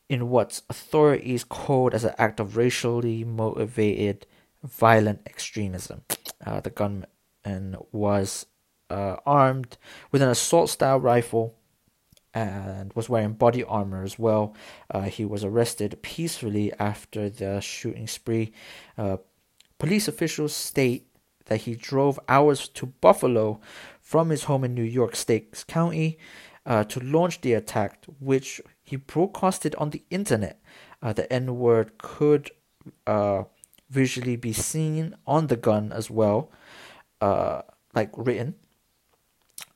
in 0.09 0.29
what 0.29 0.61
authorities 0.69 1.43
called 1.43 1.93
as 1.93 2.03
an 2.03 2.15
act 2.17 2.39
of 2.39 2.55
racially 2.55 3.23
motivated 3.23 4.25
violent 4.63 5.21
extremism. 5.25 6.01
Uh, 6.45 6.59
the 6.59 6.69
gunman 6.69 7.77
was 7.91 8.45
uh, 8.89 9.17
armed 9.25 9.77
with 10.11 10.21
an 10.21 10.29
assault 10.29 10.69
style 10.69 10.99
rifle 10.99 11.55
and 12.33 12.93
was 12.93 13.09
wearing 13.09 13.33
body 13.33 13.63
armor 13.63 14.03
as 14.03 14.19
well. 14.19 14.55
Uh, 14.91 15.01
he 15.01 15.25
was 15.25 15.43
arrested 15.43 15.97
peacefully 16.01 16.71
after 16.79 17.29
the 17.29 17.59
shooting 17.59 18.07
spree. 18.07 18.51
Uh, 18.97 19.17
police 19.79 20.07
officials 20.07 20.53
state 20.53 21.07
that 21.45 21.61
he 21.61 21.75
drove 21.75 22.19
hours 22.27 22.67
to 22.69 22.85
Buffalo 22.85 23.59
from 24.01 24.29
his 24.29 24.43
home 24.43 24.63
in 24.63 24.75
New 24.75 24.83
York 24.83 25.15
State 25.15 25.63
County 25.67 26.17
uh, 26.65 26.83
to 26.83 26.99
launch 26.99 27.41
the 27.41 27.53
attack, 27.53 28.05
which 28.19 28.61
he 28.83 28.97
broadcasted 28.97 29.73
on 29.75 29.89
the 29.89 30.03
internet. 30.09 30.61
Uh, 31.01 31.13
the 31.13 31.31
N 31.31 31.57
word 31.57 31.97
could 31.97 32.51
uh, 33.05 33.43
visually 33.89 34.36
be 34.36 34.53
seen 34.53 35.15
on 35.25 35.48
the 35.48 35.56
gun 35.56 35.91
as 35.91 36.10
well, 36.10 36.51
uh, 37.22 37.62
like 37.94 38.12
written 38.15 38.56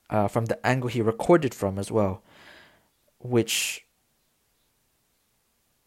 uh, 0.09 0.27
from 0.27 0.45
the 0.45 0.65
angle 0.65 0.89
he 0.89 1.01
recorded 1.01 1.53
from 1.53 1.79
as 1.79 1.89
well, 1.91 2.21
which 3.19 3.85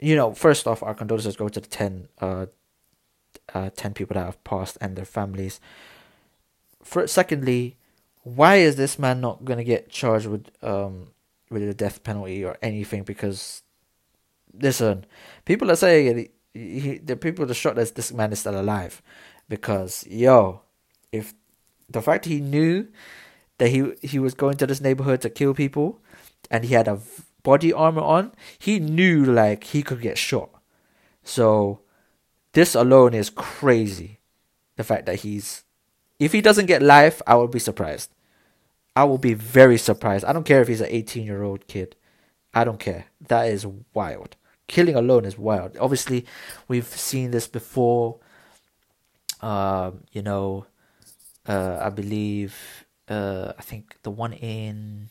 you 0.01 0.17
know, 0.17 0.35
first 0.35 0.67
off, 0.67 0.83
our 0.83 0.95
condolences 0.95 1.37
go 1.37 1.49
to 1.49 1.61
the 1.61 1.67
10, 1.67 2.09
uh, 2.21 2.47
uh, 3.55 3.71
10 3.75 3.95
people 3.95 4.15
that 4.15 4.27
have 4.27 4.43
passed 4.45 4.77
and 4.81 4.97
their 4.97 5.05
families. 5.05 5.61
For, 6.83 7.07
secondly, 7.07 7.79
why 8.23 8.57
is 8.57 8.77
this 8.77 8.99
man 8.99 9.21
not 9.21 9.45
going 9.45 9.59
to 9.59 9.65
get 9.65 9.91
charged 9.91 10.27
with 10.27 10.51
um 10.63 11.09
with 11.51 11.67
the 11.67 11.75
death 11.75 12.03
penalty 12.03 12.45
or 12.45 12.57
anything? 12.63 13.03
Because 13.03 13.63
listen, 14.59 15.07
people 15.45 15.71
are 15.71 15.77
saying 15.77 16.29
he, 16.55 16.99
the 16.99 17.17
people 17.17 17.45
that 17.45 17.55
shot 17.55 17.75
this 17.75 17.91
this 17.91 18.13
man 18.13 18.33
is 18.33 18.39
still 18.39 18.59
alive 18.59 19.03
because 19.49 20.07
yo, 20.07 20.63
if 21.13 21.35
the 21.91 22.01
fact 22.01 22.25
he 22.25 22.41
knew 22.41 22.87
that 23.59 23.69
he 23.69 23.93
he 24.03 24.19
was 24.19 24.35
going 24.35 24.57
to 24.59 24.67
this 24.67 24.81
neighborhood 24.81 25.21
to 25.23 25.31
kill 25.31 25.53
people, 25.53 26.01
and 26.51 26.65
he 26.65 26.75
had 26.75 26.89
a 26.89 27.01
body 27.43 27.73
armor 27.73 28.03
on, 28.03 28.33
he 28.59 28.79
knew 28.79 29.25
like 29.25 29.65
he 29.65 29.83
could 29.83 30.01
get 30.01 30.17
shot. 30.17 30.49
So 31.25 31.81
this 32.53 32.75
alone 32.75 33.15
is 33.15 33.31
crazy. 33.31 34.21
The 34.77 34.85
fact 34.85 35.07
that 35.07 35.21
he's 35.21 35.65
if 36.19 36.33
he 36.33 36.41
doesn't 36.41 36.67
get 36.67 36.83
life, 36.83 37.21
I 37.27 37.35
will 37.35 37.49
be 37.49 37.59
surprised. 37.59 38.11
I 38.97 39.03
will 39.05 39.19
be 39.19 39.35
very 39.35 39.77
surprised. 39.77 40.25
I 40.25 40.33
don't 40.33 40.47
care 40.47 40.63
if 40.63 40.69
he's 40.69 40.81
an 40.81 40.89
18 40.89 41.27
year 41.27 41.43
old 41.43 41.67
kid. 41.67 41.97
I 42.55 42.63
don't 42.63 42.79
care. 42.79 43.07
That 43.21 43.49
is 43.49 43.67
wild 43.93 44.37
killing 44.67 44.95
alone 44.95 45.25
is 45.25 45.39
wild. 45.39 45.77
Obviously, 45.79 46.27
we've 46.69 46.87
seen 46.87 47.31
this 47.31 47.47
before. 47.47 48.19
Um, 49.41 50.05
you 50.13 50.23
know, 50.23 50.67
uh, 51.47 51.79
I 51.81 51.91
believe, 51.91 52.87
uh, 53.09 53.53
I 53.59 53.63
think 53.63 53.97
the 54.03 54.11
one 54.11 54.33
in, 54.33 55.11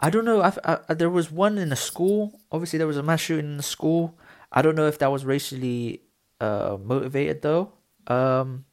I 0.00 0.10
don't 0.10 0.24
know. 0.24 0.42
I, 0.42 0.52
I, 0.64 0.94
there 0.94 1.10
was 1.10 1.30
one 1.30 1.58
in 1.58 1.70
a 1.70 1.76
school. 1.76 2.40
Obviously, 2.50 2.78
there 2.78 2.88
was 2.88 2.96
a 2.96 3.02
mass 3.02 3.20
shooting 3.20 3.52
in 3.52 3.56
the 3.56 3.62
school. 3.62 4.18
I 4.50 4.62
don't 4.62 4.74
know 4.74 4.86
if 4.86 4.98
that 4.98 5.12
was 5.12 5.24
racially 5.24 6.02
uh, 6.40 6.76
motivated 6.82 7.42
though. 7.42 7.72
Um, 8.08 8.64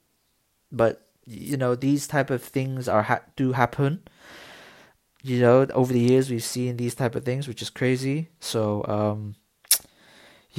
but 0.72 1.08
you 1.26 1.58
know, 1.58 1.76
these 1.76 2.08
type 2.08 2.30
of 2.32 2.42
things 2.44 2.88
are 2.88 3.04
ha- 3.04 3.22
do 3.36 3.52
happen. 3.52 4.02
You 5.22 5.42
know, 5.42 5.68
over 5.74 5.94
the 5.94 6.00
years 6.00 6.30
we've 6.30 6.44
seen 6.44 6.78
these 6.78 6.96
type 6.96 7.16
of 7.16 7.24
things, 7.24 7.48
which 7.48 7.62
is 7.62 7.70
crazy. 7.70 8.30
So, 8.40 8.86
um, 8.88 9.36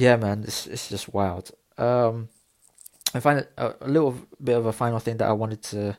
yeah, 0.01 0.15
man, 0.15 0.43
it's 0.43 0.65
it's 0.65 0.89
just 0.89 1.13
wild. 1.13 1.51
Um, 1.77 2.29
I 3.13 3.19
find 3.19 3.45
a, 3.55 3.75
a 3.81 3.87
little 3.87 4.17
bit 4.43 4.57
of 4.57 4.65
a 4.65 4.73
final 4.73 4.97
thing 4.97 5.17
that 5.17 5.29
I 5.29 5.33
wanted 5.33 5.61
to 5.73 5.97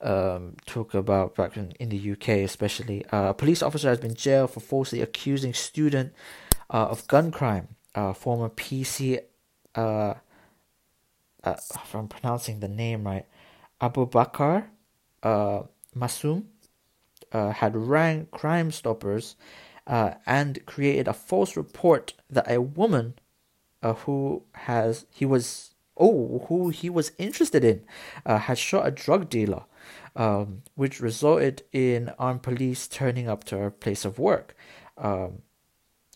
um, 0.00 0.56
talk 0.64 0.94
about 0.94 1.34
back 1.34 1.58
in, 1.58 1.72
in 1.72 1.90
the 1.90 2.12
UK, 2.12 2.28
especially. 2.48 3.04
Uh, 3.12 3.28
a 3.28 3.34
police 3.34 3.62
officer 3.62 3.90
has 3.90 4.00
been 4.00 4.14
jailed 4.14 4.52
for 4.52 4.60
falsely 4.60 5.02
accusing 5.02 5.52
student 5.52 6.14
uh, 6.70 6.86
of 6.86 7.06
gun 7.06 7.30
crime. 7.30 7.68
Uh, 7.94 8.14
former 8.14 8.48
PC, 8.48 9.20
uh, 9.74 10.14
uh, 11.44 11.56
if 11.74 11.94
I'm 11.94 12.08
pronouncing 12.08 12.60
the 12.60 12.68
name 12.68 13.04
right, 13.04 13.26
Abu 13.82 14.08
Bakr 14.08 14.64
uh, 15.22 15.62
Masum 15.94 16.44
uh, 17.32 17.50
had 17.50 17.76
rang 17.76 18.28
Crime 18.32 18.70
Stoppers 18.70 19.36
uh, 19.86 20.14
and 20.26 20.64
created 20.66 21.08
a 21.08 21.12
false 21.12 21.56
report 21.56 22.14
that 22.30 22.50
a 22.50 22.60
woman 22.60 23.14
uh, 23.82 23.94
who 23.94 24.42
has 24.52 25.06
he 25.10 25.24
was 25.24 25.74
oh 25.96 26.44
who 26.48 26.70
he 26.70 26.88
was 26.88 27.12
interested 27.18 27.64
in 27.64 27.84
uh, 28.24 28.38
had 28.38 28.58
shot 28.58 28.86
a 28.86 28.90
drug 28.90 29.28
dealer 29.28 29.64
um, 30.16 30.62
which 30.74 31.00
resulted 31.00 31.62
in 31.72 32.10
armed 32.18 32.42
police 32.42 32.88
turning 32.88 33.28
up 33.28 33.44
to 33.44 33.58
her 33.58 33.70
place 33.70 34.04
of 34.04 34.18
work 34.18 34.56
um, 34.96 35.42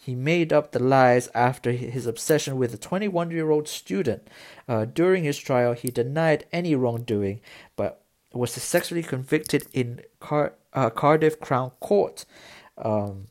he 0.08 0.14
made 0.14 0.54
up 0.54 0.72
the 0.72 0.82
lies 0.82 1.28
after 1.34 1.72
his 1.72 2.06
obsession 2.06 2.56
with 2.56 2.72
a 2.72 2.78
21 2.78 3.30
year 3.30 3.50
old 3.50 3.68
student. 3.68 4.26
Uh, 4.66 4.86
during 4.86 5.22
his 5.22 5.36
trial, 5.36 5.74
he 5.74 5.90
denied 5.90 6.46
any 6.50 6.74
wrongdoing, 6.74 7.42
but 7.76 8.00
was 8.32 8.50
successfully 8.50 9.02
convicted 9.02 9.66
in 9.74 10.00
Car- 10.18 10.54
uh, 10.72 10.88
Cardiff 10.88 11.38
Crown 11.40 11.72
Court. 11.80 12.24
Um, 12.78 13.26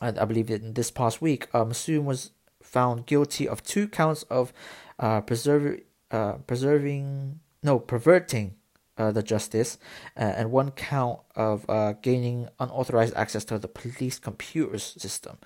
I, 0.00 0.08
I, 0.08 0.24
believe 0.24 0.50
in 0.50 0.74
this 0.74 0.90
past 0.90 1.22
week, 1.22 1.48
um, 1.54 1.72
was 2.04 2.30
found 2.62 3.06
guilty 3.06 3.48
of 3.48 3.62
two 3.62 3.88
counts 3.88 4.24
of 4.24 4.52
uh, 4.98 5.20
preserving, 5.20 5.82
uh, 6.10 6.34
preserving, 6.46 7.40
no, 7.62 7.78
perverting 7.78 8.54
uh, 8.98 9.12
the 9.12 9.22
justice, 9.22 9.78
uh, 10.16 10.20
and 10.20 10.50
one 10.50 10.70
count 10.70 11.20
of 11.34 11.68
uh, 11.68 11.92
gaining 12.02 12.48
unauthorized 12.58 13.14
access 13.14 13.44
to 13.44 13.58
the 13.58 13.68
police 13.68 14.18
computer 14.18 14.78
system. 14.78 15.38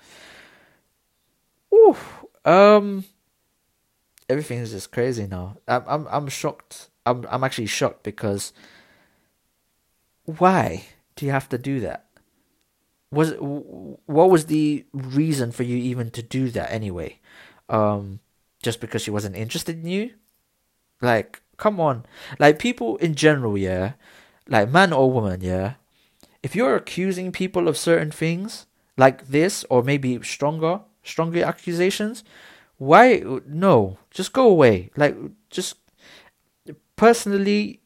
Ooh, 1.73 1.95
um, 2.45 3.05
everything 4.29 4.59
is 4.59 4.71
just 4.71 4.91
crazy 4.91 5.27
now. 5.27 5.57
I'm 5.67 5.83
I'm 5.87 6.07
I'm 6.09 6.27
shocked. 6.27 6.89
I'm 7.05 7.25
I'm 7.29 7.43
actually 7.43 7.67
shocked 7.67 8.03
because 8.03 8.53
why 10.25 10.85
do 11.15 11.25
you 11.25 11.31
have 11.31 11.49
to 11.49 11.57
do 11.57 11.79
that? 11.81 12.05
Was 13.11 13.33
what 13.39 14.29
was 14.29 14.45
the 14.45 14.85
reason 14.93 15.51
for 15.51 15.63
you 15.63 15.75
even 15.77 16.11
to 16.11 16.21
do 16.21 16.49
that 16.51 16.71
anyway? 16.71 17.19
Um, 17.67 18.19
just 18.63 18.79
because 18.79 19.01
she 19.01 19.11
wasn't 19.11 19.35
interested 19.35 19.75
in 19.75 19.87
you? 19.87 20.11
Like 21.01 21.41
Come 21.61 21.79
on. 21.79 22.07
Like 22.39 22.57
people 22.57 22.97
in 22.97 23.13
general, 23.13 23.55
yeah. 23.55 23.93
Like 24.49 24.71
man 24.71 24.91
or 24.91 25.11
woman, 25.11 25.41
yeah. 25.41 25.75
If 26.41 26.55
you're 26.55 26.75
accusing 26.75 27.31
people 27.31 27.67
of 27.67 27.77
certain 27.77 28.09
things 28.09 28.65
like 28.97 29.27
this 29.27 29.63
or 29.69 29.83
maybe 29.83 30.19
stronger, 30.23 30.81
stronger 31.03 31.43
accusations, 31.43 32.23
why 32.77 33.23
no, 33.45 33.99
just 34.09 34.33
go 34.33 34.49
away. 34.49 34.89
Like 34.97 35.15
just 35.51 35.75
personally 36.95 37.81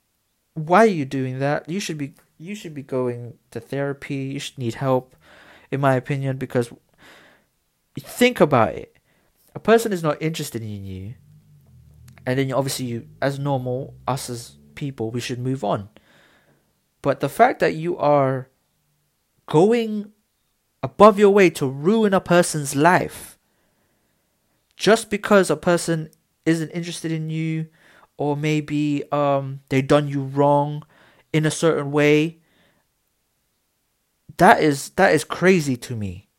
why 0.53 0.83
are 0.83 0.95
you 0.99 1.03
doing 1.03 1.39
that? 1.39 1.67
You 1.67 1.81
should 1.81 1.97
be 1.97 2.13
you 2.37 2.55
should 2.55 2.73
be 2.73 2.83
going 2.83 3.37
to 3.51 3.59
therapy. 3.59 4.15
You 4.15 4.39
should 4.39 4.57
need 4.57 4.75
help 4.75 5.15
in 5.71 5.81
my 5.81 5.95
opinion 5.95 6.37
because 6.37 6.71
think 7.99 8.39
about 8.39 8.75
it. 8.75 8.97
A 9.53 9.59
person 9.59 9.93
is 9.93 10.03
not 10.03 10.21
interested 10.21 10.61
in 10.61 10.85
you 10.85 11.15
and 12.25 12.39
then 12.39 12.51
obviously 12.51 12.85
you 12.85 13.07
as 13.21 13.39
normal 13.39 13.93
us 14.07 14.29
as 14.29 14.57
people 14.73 15.11
we 15.11 15.19
should 15.19 15.39
move 15.39 15.63
on 15.63 15.89
but 17.01 17.19
the 17.19 17.29
fact 17.29 17.59
that 17.59 17.75
you 17.75 17.97
are 17.97 18.49
going 19.45 20.11
above 20.81 21.19
your 21.19 21.29
way 21.29 21.49
to 21.49 21.67
ruin 21.67 22.13
a 22.13 22.19
person's 22.19 22.75
life 22.75 23.37
just 24.75 25.09
because 25.09 25.49
a 25.49 25.55
person 25.55 26.09
isn't 26.45 26.69
interested 26.71 27.11
in 27.11 27.29
you 27.29 27.67
or 28.17 28.35
maybe 28.35 29.03
um 29.11 29.61
they 29.69 29.81
done 29.81 30.07
you 30.07 30.23
wrong 30.23 30.83
in 31.35 31.45
a 31.45 31.51
certain 31.51 31.91
way 31.91 32.37
that 34.37 34.61
is 34.61 34.89
that 34.91 35.13
is 35.13 35.23
crazy 35.23 35.75
to 35.77 35.95
me 35.95 36.29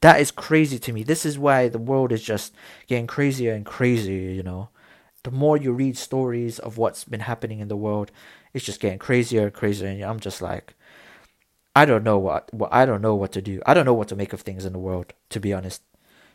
that 0.00 0.20
is 0.20 0.30
crazy 0.30 0.78
to 0.78 0.92
me 0.92 1.02
this 1.02 1.24
is 1.24 1.38
why 1.38 1.68
the 1.68 1.78
world 1.78 2.12
is 2.12 2.22
just 2.22 2.54
getting 2.86 3.06
crazier 3.06 3.52
and 3.52 3.64
crazier 3.64 4.30
you 4.30 4.42
know 4.42 4.68
the 5.24 5.30
more 5.30 5.56
you 5.56 5.72
read 5.72 5.96
stories 5.96 6.58
of 6.58 6.78
what's 6.78 7.04
been 7.04 7.20
happening 7.20 7.58
in 7.58 7.68
the 7.68 7.76
world, 7.76 8.12
it's 8.52 8.64
just 8.64 8.78
getting 8.78 8.98
crazier 8.98 9.44
and 9.44 9.52
crazier. 9.54 9.88
And 9.88 10.02
I'm 10.02 10.20
just 10.20 10.40
like, 10.40 10.74
I 11.74 11.86
don't 11.86 12.04
know 12.04 12.18
what, 12.18 12.52
what 12.54 12.72
I 12.72 12.86
don't 12.86 13.02
know 13.02 13.14
what 13.14 13.32
to 13.32 13.42
do. 13.42 13.60
I 13.66 13.74
don't 13.74 13.86
know 13.86 13.94
what 13.94 14.08
to 14.08 14.16
make 14.16 14.32
of 14.32 14.42
things 14.42 14.64
in 14.64 14.72
the 14.72 14.78
world, 14.78 15.12
to 15.30 15.40
be 15.40 15.52
honest. 15.52 15.82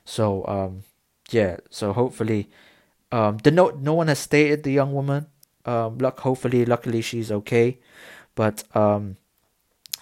So 0.04 0.46
um, 0.48 0.84
yeah. 1.30 1.58
So 1.70 1.94
hopefully, 1.94 2.50
um, 3.12 3.38
the 3.38 3.52
no 3.52 3.70
no 3.70 3.94
one 3.94 4.08
has 4.08 4.20
stated 4.20 4.64
the 4.64 4.72
young 4.72 4.94
woman. 4.94 5.28
Um, 5.66 5.98
luck. 5.98 6.20
Hopefully, 6.22 6.66
luckily 6.66 7.02
she's 7.02 7.32
okay. 7.32 7.80
But 8.36 8.64
um, 8.76 9.18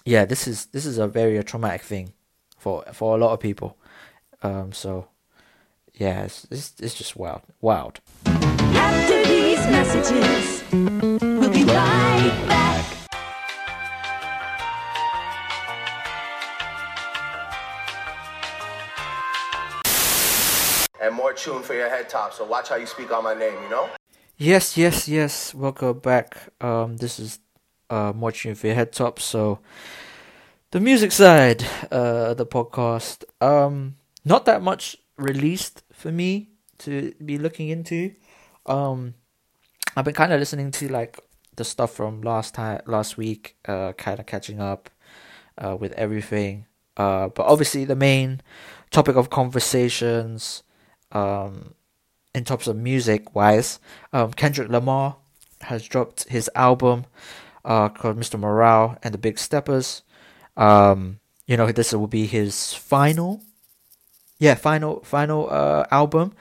yeah, 0.04 0.24
this 0.24 0.46
is 0.46 0.66
this 0.66 0.86
is 0.86 0.98
a 0.98 1.06
very 1.08 1.42
traumatic 1.44 1.82
thing 1.82 2.12
for 2.56 2.84
for 2.92 3.16
a 3.16 3.18
lot 3.18 3.32
of 3.32 3.40
people. 3.40 3.76
Um, 4.42 4.72
so 4.72 5.08
yeah, 5.98 6.22
it's, 6.22 6.46
it's, 6.50 6.74
it's 6.80 6.94
just 6.94 7.16
wild, 7.16 7.42
wild. 7.60 8.00
After 8.26 9.24
these 9.24 9.58
messages, 9.66 10.62
we'll 10.72 11.50
be 11.50 11.64
right 11.64 12.44
back. 12.46 12.84
And 21.00 21.14
more 21.14 21.32
tune 21.32 21.62
for 21.62 21.74
your 21.74 21.88
head 21.88 22.08
top, 22.08 22.32
so 22.32 22.44
watch 22.44 22.68
how 22.68 22.76
you 22.76 22.86
speak 22.86 23.10
on 23.12 23.24
my 23.24 23.34
name, 23.34 23.54
you 23.62 23.70
know? 23.70 23.88
Yes, 24.40 24.76
yes, 24.76 25.08
yes. 25.08 25.52
Welcome 25.52 25.98
back. 25.98 26.36
Um, 26.60 26.96
this 26.98 27.18
is 27.18 27.40
uh 27.90 28.12
tune 28.32 28.54
for 28.54 28.68
your 28.68 28.76
head 28.76 28.92
top. 28.92 29.18
So 29.18 29.58
the 30.70 30.78
music 30.78 31.10
side, 31.10 31.64
uh, 31.90 32.34
the 32.34 32.46
podcast. 32.46 33.24
Um, 33.40 33.96
not 34.24 34.44
that 34.44 34.62
much 34.62 34.96
released 35.16 35.82
for 35.92 36.12
me 36.12 36.50
to 36.78 37.12
be 37.24 37.36
looking 37.36 37.68
into. 37.68 38.14
Um, 38.64 39.14
I've 39.96 40.04
been 40.04 40.14
kind 40.14 40.32
of 40.32 40.38
listening 40.38 40.70
to 40.70 40.88
like 40.88 41.18
the 41.56 41.64
stuff 41.64 41.92
from 41.92 42.20
last 42.22 42.54
time, 42.54 42.80
last 42.86 43.16
week. 43.16 43.56
Uh, 43.66 43.92
kind 43.94 44.20
of 44.20 44.26
catching 44.26 44.60
up, 44.60 44.88
uh, 45.58 45.76
with 45.76 45.90
everything. 45.94 46.66
Uh, 46.96 47.26
but 47.26 47.44
obviously 47.46 47.84
the 47.84 47.96
main 47.96 48.40
topic 48.92 49.16
of 49.16 49.30
conversations, 49.30 50.62
um, 51.10 51.74
in 52.34 52.44
terms 52.44 52.68
of 52.68 52.76
music 52.76 53.34
wise, 53.34 53.80
um, 54.12 54.32
Kendrick 54.32 54.68
Lamar 54.68 55.16
has 55.62 55.86
dropped 55.86 56.28
his 56.28 56.50
album, 56.54 57.06
uh, 57.64 57.88
called 57.88 58.18
Mr. 58.18 58.38
Morale 58.38 58.96
and 59.02 59.12
the 59.12 59.18
Big 59.18 59.38
Steppers. 59.38 60.02
Um, 60.56 61.20
you 61.46 61.56
know, 61.56 61.70
this 61.72 61.92
will 61.92 62.06
be 62.06 62.26
his 62.26 62.74
final 62.74 63.42
yeah 64.40 64.54
final 64.54 65.00
final 65.02 65.50
uh 65.50 65.84
album 65.90 66.32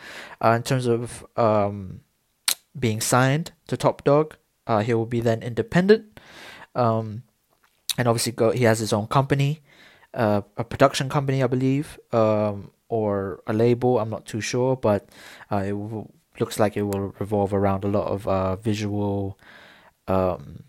uh, 0.43 0.51
in 0.51 0.61
terms 0.61 0.85
of 0.85 1.25
um 1.35 2.01
being 2.77 3.01
signed 3.01 3.51
to 3.67 3.75
Top 3.77 4.03
Dawg. 4.03 4.35
Uh, 4.67 4.79
he 4.79 4.93
will 4.93 5.05
be 5.05 5.21
then 5.21 5.41
independent. 5.41 6.19
Um, 6.75 7.23
and 7.97 8.07
obviously 8.07 8.31
go. 8.31 8.51
He 8.51 8.63
has 8.65 8.79
his 8.79 8.93
own 8.93 9.07
company, 9.07 9.61
uh, 10.13 10.41
a 10.55 10.63
production 10.63 11.09
company, 11.09 11.41
I 11.41 11.47
believe, 11.47 11.99
um, 12.11 12.71
or 12.89 13.41
a 13.47 13.53
label. 13.53 13.99
I'm 13.99 14.09
not 14.09 14.25
too 14.25 14.41
sure, 14.41 14.75
but 14.75 15.07
uh, 15.51 15.63
it 15.65 15.73
will, 15.73 16.13
looks 16.39 16.59
like 16.59 16.77
it 16.77 16.83
will 16.83 17.13
revolve 17.19 17.53
around 17.53 17.83
a 17.83 17.87
lot 17.87 18.07
of 18.07 18.27
uh, 18.27 18.55
visual, 18.55 19.37
um, 20.07 20.63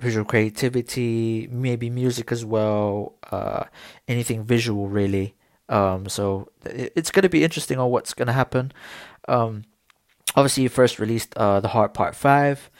visual 0.00 0.24
creativity, 0.24 1.48
maybe 1.50 1.90
music 1.90 2.32
as 2.32 2.44
well. 2.44 3.14
Uh, 3.30 3.64
anything 4.08 4.44
visual, 4.44 4.88
really. 4.88 5.34
Um, 5.68 6.08
so 6.08 6.50
it's 6.64 7.10
going 7.10 7.22
to 7.22 7.28
be 7.28 7.44
interesting 7.44 7.78
on 7.78 7.90
what's 7.90 8.14
going 8.14 8.26
to 8.26 8.32
happen. 8.32 8.72
Um, 9.28 9.64
obviously, 10.36 10.64
you 10.64 10.68
first 10.68 10.98
released 10.98 11.34
uh, 11.36 11.60
the 11.60 11.68
Heart 11.68 11.94
Part 11.94 12.14
Five, 12.14 12.70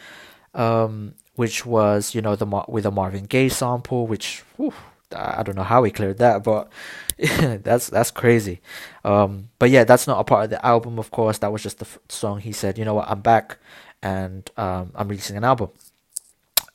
um, 0.55 1.15
which 1.35 1.65
was 1.65 2.15
you 2.15 2.21
know 2.21 2.37
the 2.37 2.65
with 2.69 2.85
a 2.85 2.91
Marvin 2.91 3.25
Gaye 3.25 3.49
sample, 3.49 4.07
which 4.07 4.45
whew, 4.57 4.75
I 5.15 5.43
don't 5.43 5.57
know 5.57 5.63
how 5.63 5.83
he 5.85 5.91
cleared 5.91 6.19
that, 6.19 6.43
but 6.43 6.71
that's 7.63 7.89
that's 7.89 8.11
crazy. 8.11 8.61
Um, 9.05 9.51
but 9.59 9.71
yeah, 9.71 9.85
that's 9.85 10.07
not 10.07 10.21
a 10.21 10.25
part 10.25 10.45
of 10.45 10.51
the 10.51 10.65
album, 10.65 10.99
of 10.99 11.11
course. 11.11 11.39
That 11.39 11.53
was 11.53 11.63
just 11.63 11.79
the 11.79 11.87
f- 11.87 11.99
song. 12.09 12.41
He 12.41 12.53
said, 12.53 12.79
you 12.79 12.85
know 12.85 12.95
what, 12.95 13.09
I'm 13.09 13.21
back, 13.21 13.59
and 14.03 14.49
um, 14.57 14.93
I'm 14.95 15.09
releasing 15.09 15.37
an 15.37 15.45
album. 15.45 15.71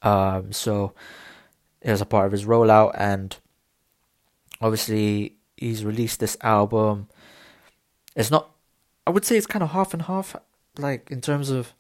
Um, 0.03 0.51
so 0.53 0.93
it 1.81 1.91
was 1.91 2.01
a 2.01 2.05
part 2.05 2.25
of 2.27 2.31
his 2.31 2.45
rollout, 2.45 2.91
and 2.97 3.35
obviously 4.61 5.35
he's 5.57 5.83
released 5.83 6.19
this 6.19 6.37
album 6.41 7.07
it's 8.17 8.31
not. 8.31 8.49
I 9.05 9.11
would 9.11 9.23
say 9.23 9.37
it's 9.37 9.47
kind 9.47 9.63
of 9.63 9.69
half 9.71 9.93
and 9.93 10.01
half, 10.01 10.35
like 10.77 11.09
in 11.11 11.21
terms 11.21 11.49
of 11.51 11.73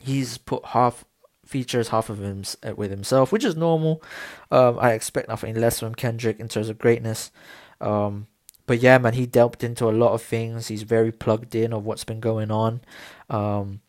he's 0.00 0.36
put 0.36 0.66
half 0.66 1.04
features 1.44 1.88
half 1.88 2.08
of 2.08 2.20
him 2.20 2.44
uh, 2.62 2.74
with 2.74 2.90
himself, 2.90 3.32
which 3.32 3.44
is 3.44 3.56
normal. 3.56 4.02
Um, 4.50 4.78
I 4.78 4.92
expect 4.92 5.28
nothing 5.28 5.54
less 5.54 5.80
from 5.80 5.94
Kendrick 5.94 6.38
in 6.40 6.48
terms 6.48 6.68
of 6.68 6.78
greatness. 6.78 7.30
Um, 7.80 8.26
but 8.66 8.80
yeah, 8.80 8.98
man, 8.98 9.14
he 9.14 9.26
delved 9.26 9.64
into 9.64 9.88
a 9.88 9.90
lot 9.90 10.12
of 10.12 10.22
things. 10.22 10.68
He's 10.68 10.84
very 10.84 11.12
plugged 11.12 11.54
in 11.54 11.72
of 11.72 11.84
what's 11.84 12.04
been 12.04 12.20
going 12.20 12.50
on. 12.50 12.80
Um, 13.28 13.80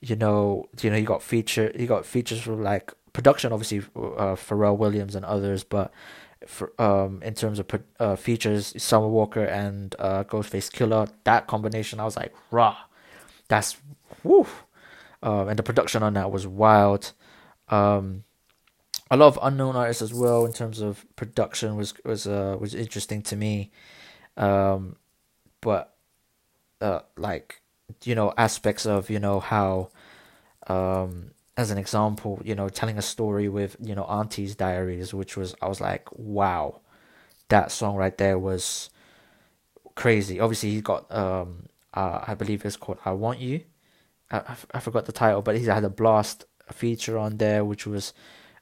you 0.00 0.16
know, 0.16 0.68
you 0.80 0.90
know, 0.90 0.96
he 0.96 1.02
got 1.04 1.22
feature, 1.22 1.72
he 1.74 1.86
got 1.86 2.06
features 2.06 2.40
from 2.40 2.62
like 2.62 2.92
production, 3.12 3.52
obviously, 3.52 3.78
uh, 3.96 4.34
Pharrell 4.34 4.76
Williams 4.76 5.14
and 5.14 5.24
others, 5.24 5.64
but 5.64 5.92
for 6.46 6.72
um 6.82 7.22
in 7.22 7.34
terms 7.34 7.60
of 7.60 7.66
uh, 8.00 8.16
features, 8.16 8.74
Summer 8.82 9.08
Walker 9.08 9.44
and 9.44 9.94
uh, 9.98 10.24
Ghostface 10.24 10.70
Killah, 10.70 11.08
that 11.24 11.46
combination, 11.46 12.00
I 12.00 12.04
was 12.04 12.16
like, 12.16 12.34
rah, 12.50 12.76
that's 13.48 13.76
woo. 14.24 14.46
Um, 15.22 15.48
and 15.48 15.58
the 15.58 15.62
production 15.62 16.02
on 16.02 16.14
that 16.14 16.30
was 16.30 16.46
wild. 16.46 17.12
Um, 17.68 18.24
a 19.10 19.16
lot 19.16 19.28
of 19.28 19.38
unknown 19.42 19.76
artists 19.76 20.02
as 20.02 20.12
well 20.12 20.44
in 20.46 20.52
terms 20.52 20.80
of 20.80 21.04
production 21.16 21.76
was 21.76 21.94
was 22.04 22.26
uh 22.26 22.56
was 22.58 22.74
interesting 22.74 23.22
to 23.22 23.36
me. 23.36 23.70
Um, 24.36 24.96
but 25.60 25.94
uh, 26.80 27.00
like 27.16 27.60
you 28.04 28.14
know 28.14 28.32
aspects 28.36 28.86
of 28.86 29.10
you 29.10 29.20
know 29.20 29.38
how 29.40 29.90
um 30.66 31.32
as 31.56 31.70
an 31.70 31.78
example, 31.78 32.40
you 32.44 32.54
know, 32.54 32.68
telling 32.68 32.96
a 32.96 33.02
story 33.02 33.48
with, 33.48 33.76
you 33.80 33.94
know, 33.94 34.04
Auntie's 34.04 34.54
Diaries, 34.56 35.12
which 35.12 35.36
was, 35.36 35.54
I 35.60 35.68
was 35.68 35.80
like, 35.80 36.08
wow, 36.12 36.80
that 37.48 37.70
song 37.70 37.96
right 37.96 38.16
there 38.16 38.38
was 38.38 38.88
crazy. 39.94 40.40
Obviously, 40.40 40.70
he 40.70 40.80
got, 40.80 41.14
um, 41.14 41.68
uh, 41.92 42.24
I 42.26 42.34
believe 42.34 42.64
it's 42.64 42.76
called 42.76 42.98
I 43.04 43.12
Want 43.12 43.38
You. 43.40 43.62
I, 44.32 44.56
I, 44.72 44.80
forgot 44.80 45.04
the 45.04 45.12
title, 45.12 45.42
but 45.42 45.58
he 45.58 45.64
had 45.64 45.84
a 45.84 45.90
Blxst 45.90 46.44
feature 46.72 47.18
on 47.18 47.36
there, 47.36 47.64
which 47.64 47.86
was, 47.86 48.14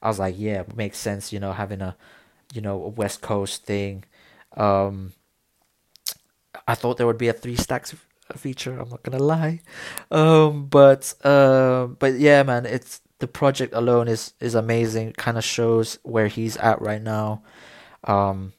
I 0.02 0.09
was 0.09 0.18
like, 0.18 0.35
yeah, 0.37 0.64
makes 0.74 0.98
sense, 0.98 1.33
you 1.33 1.38
know, 1.38 1.52
having 1.52 1.80
a, 1.80 1.96
you 2.52 2.61
know, 2.61 2.83
a 2.83 2.88
West 2.88 3.22
Coast 3.22 3.64
thing. 3.64 4.04
Um, 4.56 5.12
I 6.66 6.74
thought 6.74 6.96
there 6.96 7.06
would 7.06 7.18
be 7.18 7.28
a 7.28 7.33
three 7.33 7.56
stacks 7.56 7.94
feature. 8.37 8.78
I'm 8.78 8.88
not 8.88 9.02
gonna 9.02 9.22
lie, 9.22 9.61
um, 10.11 10.66
but 10.66 11.14
uh, 11.24 11.87
but 11.87 12.18
yeah, 12.18 12.42
man, 12.42 12.66
it's 12.66 13.00
the 13.18 13.28
project 13.28 13.74
alone 13.74 14.09
is 14.09 14.35
is 14.40 14.54
amazing. 14.54 15.12
Kind 15.12 15.38
of 15.38 15.44
shows 15.44 15.98
where 16.02 16.26
he's 16.26 16.56
at 16.56 16.80
right 16.80 17.02
now. 17.02 17.42
Um, 18.04 18.52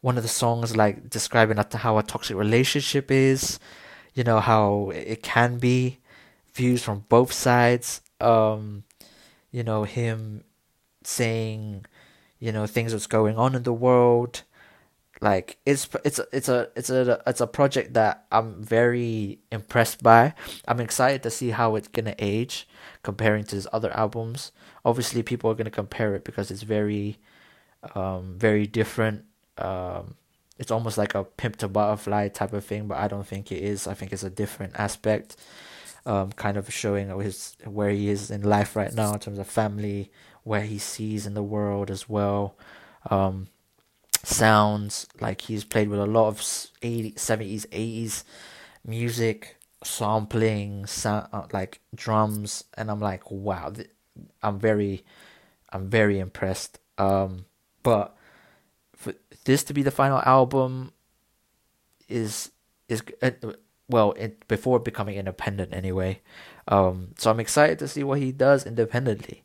one 0.00 0.16
of 0.18 0.22
the 0.22 0.28
songs 0.28 0.76
like 0.76 1.08
describing 1.08 1.56
how 1.56 1.98
a 1.98 2.02
toxic 2.02 2.36
relationship 2.36 3.10
is, 3.10 3.58
you 4.14 4.24
know 4.24 4.40
how 4.40 4.90
it 4.90 5.22
can 5.22 5.58
be 5.58 5.98
views 6.54 6.82
from 6.82 7.04
both 7.08 7.32
sides. 7.32 8.00
Um, 8.20 8.84
you 9.50 9.62
know 9.62 9.84
him 9.84 10.44
saying, 11.02 11.86
you 12.38 12.52
know 12.52 12.66
things 12.66 12.92
that's 12.92 13.06
going 13.06 13.36
on 13.36 13.54
in 13.54 13.62
the 13.62 13.72
world 13.72 14.42
like 15.20 15.56
it's 15.64 15.88
it's 16.04 16.20
it's 16.32 16.48
a 16.48 16.68
it's 16.76 16.90
a 16.90 17.22
it's 17.26 17.40
a 17.40 17.46
project 17.46 17.94
that 17.94 18.26
I'm 18.30 18.62
very 18.62 19.38
impressed 19.50 20.02
by. 20.02 20.34
I'm 20.66 20.80
excited 20.80 21.22
to 21.22 21.30
see 21.30 21.50
how 21.50 21.76
it's 21.76 21.88
gonna 21.88 22.14
age 22.18 22.68
comparing 23.02 23.44
to 23.44 23.56
his 23.56 23.66
other 23.72 23.90
albums. 23.92 24.52
Obviously, 24.84 25.22
people 25.22 25.50
are 25.50 25.54
gonna 25.54 25.70
compare 25.70 26.14
it 26.14 26.24
because 26.24 26.50
it's 26.50 26.62
very, 26.62 27.18
um, 27.94 28.34
very 28.36 28.66
different. 28.66 29.24
Um, 29.56 30.16
it's 30.58 30.70
almost 30.70 30.98
like 30.98 31.14
a 31.14 31.24
pimp 31.24 31.56
to 31.56 31.68
butterfly 31.68 32.28
type 32.28 32.52
of 32.52 32.64
thing, 32.64 32.86
but 32.86 32.98
I 32.98 33.08
don't 33.08 33.26
think 33.26 33.50
it 33.50 33.62
is. 33.62 33.86
I 33.86 33.94
think 33.94 34.12
it's 34.12 34.24
a 34.24 34.30
different 34.30 34.74
aspect, 34.76 35.36
um, 36.06 36.32
kind 36.32 36.56
of 36.56 36.72
showing 36.72 37.08
his 37.20 37.56
where 37.64 37.90
he 37.90 38.08
is 38.08 38.30
in 38.30 38.42
life 38.42 38.76
right 38.76 38.92
now 38.92 39.12
in 39.14 39.20
terms 39.20 39.38
of 39.38 39.46
family, 39.46 40.10
where 40.42 40.62
he 40.62 40.78
sees 40.78 41.26
in 41.26 41.34
the 41.34 41.42
world 41.42 41.90
as 41.90 42.08
well. 42.08 42.56
Um, 43.10 43.48
sounds 44.22 45.06
like 45.20 45.42
he's 45.42 45.64
played 45.64 45.88
with 45.88 46.00
a 46.00 46.06
lot 46.06 46.28
of 46.28 46.38
80s 46.38 47.14
70s 47.14 47.66
80s 47.68 48.24
music 48.86 49.56
sampling 49.82 50.86
sound, 50.86 51.28
uh, 51.32 51.46
like 51.52 51.80
drums 51.94 52.64
and 52.74 52.90
i'm 52.90 53.00
like 53.00 53.30
wow 53.30 53.68
th- 53.68 53.90
i'm 54.42 54.58
very 54.58 55.04
i'm 55.70 55.88
very 55.90 56.18
impressed 56.18 56.78
um 56.96 57.44
but 57.82 58.16
for 58.96 59.14
this 59.44 59.62
to 59.64 59.74
be 59.74 59.82
the 59.82 59.90
final 59.90 60.20
album 60.24 60.92
is 62.08 62.50
is 62.88 63.02
uh, 63.22 63.30
well 63.88 64.12
it, 64.12 64.46
before 64.48 64.78
becoming 64.78 65.16
independent 65.16 65.72
anyway 65.72 66.20
um 66.68 67.08
so 67.18 67.30
i'm 67.30 67.40
excited 67.40 67.78
to 67.78 67.88
see 67.88 68.02
what 68.02 68.18
he 68.18 68.32
does 68.32 68.64
independently 68.64 69.44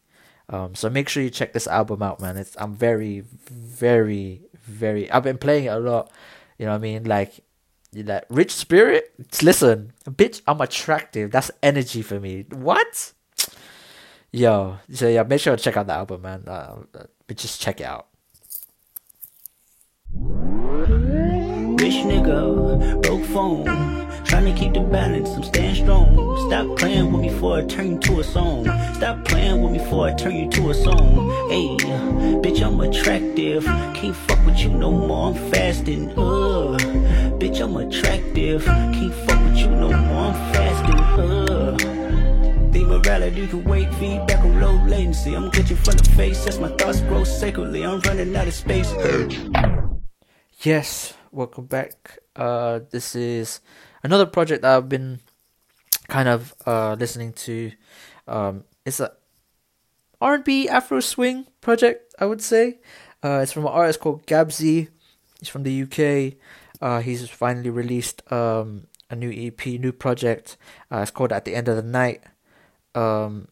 um 0.50 0.74
so 0.76 0.90
make 0.90 1.10
sure 1.10 1.22
you 1.22 1.30
check 1.30 1.54
this 1.54 1.68
album 1.68 2.02
out 2.02 2.20
man 2.20 2.38
it's 2.38 2.56
i'm 2.60 2.74
very 2.74 3.24
very 3.50 4.50
very. 4.70 5.12
I've 5.12 5.24
been 5.24 5.38
playing 5.38 5.66
it 5.66 5.70
a 5.70 5.80
lot. 5.80 6.12
You 6.58 6.66
know 6.66 6.72
what 6.72 6.78
I 6.78 6.82
mean? 6.82 7.04
Like, 7.04 7.40
like 7.94 8.26
rich 8.30 8.52
spirit. 8.52 9.12
Listen, 9.42 9.94
bitch, 10.06 10.42
I'm 10.48 10.62
attractive. 10.62 11.32
That's 11.32 11.52
energy 11.62 12.02
for 12.02 12.20
me. 12.20 12.46
What? 12.52 13.14
Yo, 14.32 14.78
so 14.94 15.08
yeah, 15.08 15.24
make 15.24 15.42
sure 15.42 15.56
to 15.56 15.62
check 15.62 15.76
out 15.76 15.88
the 15.88 15.94
album, 15.94 16.22
man. 16.22 16.44
Uh, 16.48 16.84
but 17.28 17.38
just 17.38 17.60
check 17.60 17.82
it 17.82 17.86
out. 17.86 18.08
Rich 21.80 22.04
nigga, 22.06 23.02
broke 23.02 23.26
phone. 23.26 24.09
Trying 24.30 24.46
to 24.46 24.54
keep 24.54 24.74
the 24.74 24.82
balance, 24.82 25.30
I'm 25.30 25.44
staying 25.44 25.76
strong. 25.76 26.16
Stop 26.48 26.78
playing 26.78 27.12
with 27.12 27.22
me 27.22 27.30
before 27.30 27.58
I 27.58 27.66
turn 27.66 27.94
you 27.94 28.00
to 28.00 28.20
a 28.20 28.24
song. 28.24 28.64
Stop 28.94 29.26
playing 29.26 29.62
with 29.64 29.72
me 29.72 29.80
before 29.80 30.08
I 30.08 30.14
turn 30.14 30.36
you 30.36 30.50
to 30.52 30.70
a 30.70 30.74
song. 30.76 31.30
Hey, 31.50 31.76
bitch, 32.44 32.62
I'm 32.62 32.80
attractive. 32.80 33.66
Can't 33.66 34.16
fuck 34.16 34.46
with 34.46 34.60
you 34.60 34.70
no 34.70 34.92
more, 34.92 35.30
I'm 35.30 35.52
fasting. 35.52 36.12
Uh, 36.12 36.78
bitch, 37.40 37.60
I'm 37.60 37.76
attractive. 37.78 38.64
Can't 38.66 39.14
fuck 39.26 39.44
with 39.46 39.58
you 39.58 39.72
no 39.72 39.90
more, 39.90 40.32
I'm 40.32 40.54
fasting. 40.54 41.00
Uh. 41.00 41.78
The 42.72 42.86
morality 42.86 43.48
can 43.48 43.64
wait, 43.64 43.92
feedback 43.96 44.46
on 44.46 44.62
low 44.62 44.76
latency. 44.86 45.34
I'm 45.34 45.50
glitching 45.50 45.78
from 45.84 45.96
the 45.96 46.08
face 46.12 46.46
as 46.46 46.60
my 46.60 46.70
thoughts 46.78 47.02
grow 47.02 47.24
sacredly. 47.24 47.84
I'm 47.84 48.00
running 48.02 48.36
out 48.36 48.48
of 48.48 48.54
space. 48.54 48.94
Yes, 50.62 51.16
welcome 51.32 51.66
back. 51.66 52.20
Uh, 52.36 52.80
this 52.90 53.16
is 53.16 53.62
another 54.04 54.26
project 54.26 54.62
that 54.62 54.76
I've 54.76 54.90
been 54.90 55.20
kind 56.08 56.30
of 56.30 56.54
uh, 56.66 56.94
listening 56.94 57.34
to. 57.34 57.72
Um, 58.28 58.64
it's 58.86 59.00
a 59.00 59.14
R&B 60.22 60.68
Afro 60.68 61.00
swing 61.00 61.46
project, 61.62 62.14
I 62.20 62.26
would 62.26 62.42
say. 62.42 62.80
Uh, 63.24 63.40
it's 63.44 63.52
from 63.52 63.66
an 63.66 63.72
artist 63.72 64.00
called 64.00 64.26
Gabzy. 64.26 64.90
He's 65.40 65.50
from 65.50 65.64
the 65.64 65.84
UK. 65.84 66.38
Uh, 66.82 67.02
he's 67.02 67.28
finally 67.30 67.70
released 67.70 68.30
um, 68.32 68.88
a 69.10 69.16
new 69.16 69.32
EP, 69.32 69.66
new 69.66 69.92
project. 69.92 70.58
Uh, 70.92 71.00
it's 71.00 71.12
called 71.12 71.32
At 71.32 71.46
the 71.46 71.56
End 71.56 71.68
of 71.68 71.76
the 71.76 71.84
Night. 71.84 72.24
Um, 72.96 73.48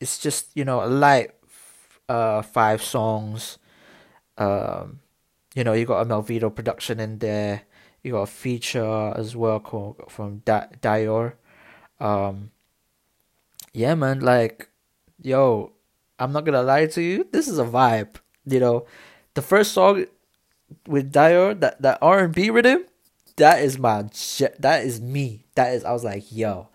it's 0.00 0.18
just 0.18 0.48
you 0.54 0.64
know 0.64 0.82
a 0.82 0.86
light 0.86 1.32
uh, 2.08 2.42
five 2.42 2.82
songs. 2.82 3.58
Um, 4.36 5.00
you 5.54 5.64
know 5.64 5.72
you 5.72 5.86
got 5.86 6.00
a 6.00 6.04
Melvito 6.04 6.50
production 6.50 7.00
in 7.00 7.18
there 7.18 7.62
you 8.04 8.12
got 8.12 8.22
a 8.22 8.26
feature 8.26 9.14
as 9.16 9.34
well 9.34 9.58
called 9.58 10.04
from 10.08 10.42
da- 10.44 10.68
Dior. 10.80 11.32
Um, 11.98 12.50
yeah, 13.72 13.94
man, 13.94 14.20
like, 14.20 14.68
yo, 15.20 15.72
I'm 16.18 16.30
not 16.30 16.44
gonna 16.44 16.62
lie 16.62 16.86
to 16.86 17.02
you, 17.02 17.26
this 17.32 17.48
is 17.48 17.58
a 17.58 17.64
vibe. 17.64 18.16
You 18.46 18.60
know, 18.60 18.86
the 19.32 19.42
first 19.42 19.72
song 19.72 20.04
with 20.86 21.12
Dior, 21.12 21.58
that 21.58 21.80
that 21.80 21.98
R 22.02 22.18
and 22.24 22.34
B 22.34 22.50
rhythm, 22.50 22.84
that 23.36 23.62
is 23.62 23.78
my 23.78 24.02
that 24.58 24.84
is 24.84 25.00
me. 25.00 25.46
That 25.54 25.72
is 25.72 25.82
I 25.82 25.92
was 25.92 26.04
like, 26.04 26.30
yo, 26.30 26.68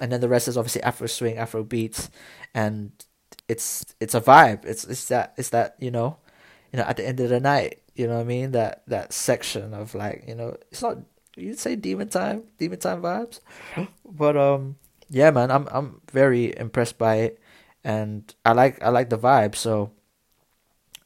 and 0.00 0.10
then 0.10 0.20
the 0.20 0.28
rest 0.28 0.48
is 0.48 0.58
obviously 0.58 0.82
Afro 0.82 1.06
swing, 1.06 1.38
Afro 1.38 1.62
beats, 1.62 2.10
and 2.54 2.90
it's 3.48 3.94
it's 4.00 4.16
a 4.16 4.20
vibe. 4.20 4.64
It's 4.64 4.82
it's 4.84 5.06
that 5.08 5.32
it's 5.36 5.50
that 5.50 5.76
you 5.78 5.92
know, 5.92 6.16
you 6.72 6.78
know, 6.78 6.84
at 6.84 6.96
the 6.96 7.06
end 7.06 7.20
of 7.20 7.28
the 7.28 7.38
night, 7.38 7.81
you 7.94 8.06
know 8.06 8.14
what 8.14 8.20
I 8.20 8.24
mean? 8.24 8.52
That 8.52 8.82
that 8.86 9.12
section 9.12 9.74
of 9.74 9.94
like, 9.94 10.24
you 10.26 10.34
know, 10.34 10.56
it's 10.70 10.82
not 10.82 10.98
you'd 11.36 11.58
say 11.58 11.76
demon 11.76 12.08
time, 12.08 12.44
demon 12.58 12.78
time 12.78 13.02
vibes. 13.02 13.40
But 14.04 14.36
um 14.36 14.76
yeah 15.08 15.30
man, 15.30 15.50
I'm 15.50 15.68
I'm 15.70 16.00
very 16.10 16.56
impressed 16.56 16.98
by 16.98 17.16
it 17.16 17.40
and 17.84 18.34
I 18.44 18.52
like 18.52 18.82
I 18.82 18.90
like 18.90 19.10
the 19.10 19.18
vibe, 19.18 19.54
so 19.54 19.90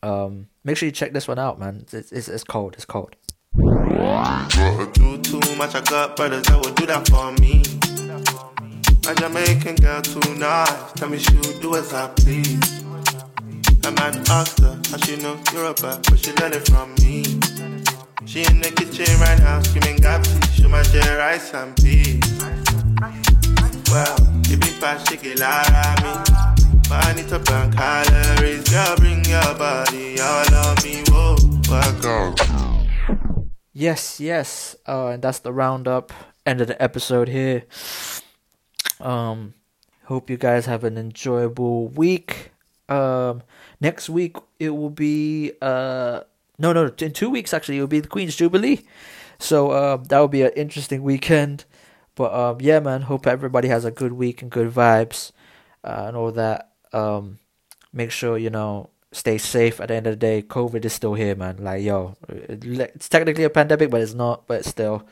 um 0.03 0.49
make 0.65 0.77
sure 0.77 0.87
you 0.87 0.93
check 0.93 1.13
this 1.13 1.27
one 1.29 1.39
out, 1.39 1.59
man. 1.59 1.87
It's 1.93 2.13
it's, 2.13 2.29
it's 2.29 2.45
cold, 2.45 2.75
it's 2.75 2.85
cold. 2.85 3.17
Do 3.57 5.19
too 5.23 5.41
much, 5.57 5.75
I 5.75 5.81
got 5.81 6.17
brothers 6.17 6.45
that 6.45 6.61
will 6.63 6.75
do 6.75 6.87
that 6.87 7.09
for 7.09 7.33
me. 7.41 7.63
My 9.07 9.15
Jamaican 9.15 9.77
girl 9.77 10.03
too 10.03 10.35
nice, 10.35 10.93
tell 10.93 11.09
me 11.09 11.19
she'll 11.19 11.61
do 11.61 11.77
as 11.77 11.93
I 11.95 12.09
please. 12.09 12.83
A 13.87 13.93
man 13.93 14.23
asked 14.29 14.61
how 14.91 14.97
she 14.99 15.17
know 15.17 15.39
you're 15.53 15.67
a 15.67 15.75
bad, 15.75 16.05
but 16.09 16.19
she 16.19 16.33
learned 16.35 16.55
it 16.55 16.67
from 16.69 16.95
me. 17.03 17.25
She 18.25 18.45
She 18.45 18.51
in 18.51 18.61
the 18.61 18.71
kitchen 18.71 19.19
right 19.21 19.39
now, 19.41 19.63
screaming 19.63 19.99
Gabzy. 19.99 20.37
Show 20.61 20.69
my 20.69 20.83
share 20.83 21.19
rice 21.19 21.55
and 21.55 21.75
peas. 21.77 22.21
Well, 23.91 24.17
you 24.49 24.57
be 24.57 24.67
fast, 24.67 25.09
shake 25.09 25.25
it 25.25 25.41
like 25.41 26.03
me. 26.03 26.13
Burn 26.89 27.19
it 27.19 27.33
up 27.33 27.49
and 27.51 27.73
calories. 27.73 28.69
Girl, 28.69 28.97
bring 28.97 29.25
your 29.25 29.55
body 29.57 30.21
all 30.21 30.55
on 30.55 30.77
me. 30.85 31.03
Whoa. 31.09 31.37
Yes, 33.73 34.21
yes. 34.21 34.75
Uh, 34.87 35.09
and 35.09 35.23
that's 35.23 35.41
the 35.41 35.53
roundup. 35.53 36.13
End 36.47 36.61
of 36.61 36.67
the 36.67 36.81
episode 36.83 37.29
here. 37.29 37.65
Um, 39.01 39.55
hope 40.05 40.31
you 40.31 40.37
guys 40.37 40.67
have 40.67 40.83
an 40.85 40.97
enjoyable 40.97 41.89
week. 41.89 42.53
Um, 42.89 43.43
next 43.81 44.09
week 44.09 44.37
it 44.59 44.71
will 44.71 44.91
be 44.91 45.53
uh 45.61 46.21
no 46.59 46.73
no 46.73 46.93
in 46.99 47.13
two 47.13 47.31
weeks 47.31 47.53
actually 47.53 47.79
it 47.79 47.81
will 47.81 47.87
be 47.87 48.01
the 48.01 48.09
Queen's 48.09 48.37
Jubilee. 48.37 48.85
So 49.39 49.73
um, 49.73 50.05
that 50.05 50.19
will 50.19 50.29
be 50.29 50.43
an 50.43 50.53
interesting 50.57 51.03
weekend. 51.03 51.65
But 52.15 52.33
um, 52.33 52.59
yeah, 52.61 52.81
man. 52.81 53.03
Hope 53.03 53.27
everybody 53.27 53.69
has 53.69 53.85
a 53.85 53.91
good 53.91 54.13
week 54.13 54.43
and 54.43 54.51
good 54.51 54.73
vibes 54.73 55.33
uh, 55.85 56.05
and 56.09 56.17
all 56.17 56.33
that. 56.33 56.73
Um, 56.93 57.39
make 57.93 58.11
sure 58.11 58.39
you 58.39 58.51
know 58.51 58.91
stay 59.13 59.39
safe. 59.39 59.81
At 59.81 59.89
the 59.89 59.95
end 59.95 60.07
of 60.07 60.13
the 60.13 60.17
day, 60.17 60.43
COVID 60.43 60.85
is 60.85 60.95
still 60.95 61.15
here, 61.15 61.35
man. 61.35 61.59
Like 61.59 61.83
yo, 61.83 62.17
it's 62.29 63.09
technically 63.09 63.45
a 63.45 63.51
pandemic, 63.51 63.91
but 63.91 64.01
it's 64.01 64.15
not. 64.15 64.47
But 64.47 64.65
still, 64.65 65.07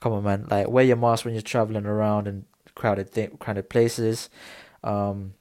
come 0.00 0.12
on, 0.12 0.24
man. 0.24 0.46
Like 0.50 0.68
wear 0.68 0.84
your 0.84 0.96
mask 0.96 1.24
when 1.24 1.34
you're 1.34 1.42
traveling 1.42 1.86
around 1.86 2.28
in 2.28 2.44
crowded 2.74 3.12
th- 3.12 3.38
crowded 3.38 3.70
places. 3.70 4.28
Um, 4.84 5.34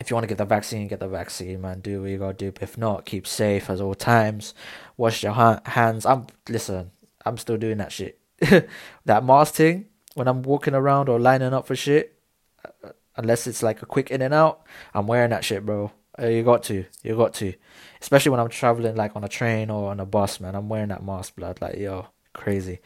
if 0.00 0.10
you 0.10 0.14
want 0.14 0.24
to 0.24 0.28
get 0.28 0.38
the 0.38 0.44
vaccine, 0.44 0.86
get 0.88 1.00
the 1.00 1.08
vaccine, 1.08 1.60
man. 1.60 1.80
Do 1.80 2.02
what 2.02 2.10
you 2.10 2.18
gotta 2.18 2.34
do. 2.34 2.52
If 2.60 2.78
not, 2.78 3.04
keep 3.04 3.26
safe 3.26 3.68
as 3.68 3.80
all 3.80 3.94
times. 3.94 4.54
Wash 4.96 5.22
your 5.22 5.32
ha- 5.32 5.60
hands. 5.64 6.06
I'm 6.06 6.26
listen. 6.48 6.92
I'm 7.26 7.36
still 7.36 7.56
doing 7.56 7.78
that 7.78 7.92
shit. 7.92 8.20
that 9.04 9.24
mask 9.24 9.54
thing 9.54 9.86
when 10.14 10.28
I'm 10.28 10.42
walking 10.42 10.74
around 10.74 11.08
or 11.08 11.18
lining 11.18 11.52
up 11.52 11.66
for 11.66 11.74
shit. 11.76 12.18
Uh, 12.64 12.90
unless 13.16 13.46
it's 13.46 13.62
like 13.62 13.82
a 13.82 13.86
quick 13.86 14.10
in 14.10 14.22
and 14.22 14.32
out, 14.32 14.62
I'm 14.94 15.06
wearing 15.08 15.30
that 15.30 15.44
shit, 15.44 15.66
bro. 15.66 15.90
Uh, 16.20 16.26
you 16.26 16.42
got 16.42 16.62
to, 16.64 16.84
you 17.02 17.16
got 17.16 17.34
to, 17.34 17.52
especially 18.00 18.30
when 18.30 18.40
I'm 18.40 18.48
traveling 18.48 18.96
like 18.96 19.16
on 19.16 19.24
a 19.24 19.28
train 19.28 19.70
or 19.70 19.90
on 19.90 20.00
a 20.00 20.06
bus, 20.06 20.40
man. 20.40 20.54
I'm 20.54 20.68
wearing 20.68 20.88
that 20.88 21.04
mask, 21.04 21.34
blood. 21.34 21.60
Like 21.60 21.76
yo, 21.76 22.06
crazy. 22.32 22.78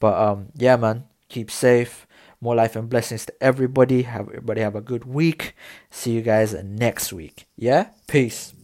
But 0.00 0.20
um, 0.20 0.48
yeah, 0.56 0.76
man. 0.76 1.04
Keep 1.28 1.50
safe. 1.50 2.06
More 2.40 2.54
life 2.54 2.76
and 2.76 2.88
blessings 2.88 3.26
to 3.26 3.32
everybody. 3.40 4.02
Have 4.02 4.28
everybody 4.28 4.60
have 4.60 4.76
a 4.76 4.80
good 4.80 5.04
week. 5.04 5.54
See 5.90 6.12
you 6.12 6.22
guys 6.22 6.54
next 6.54 7.12
week. 7.12 7.46
Yeah, 7.56 7.88
peace. 8.06 8.54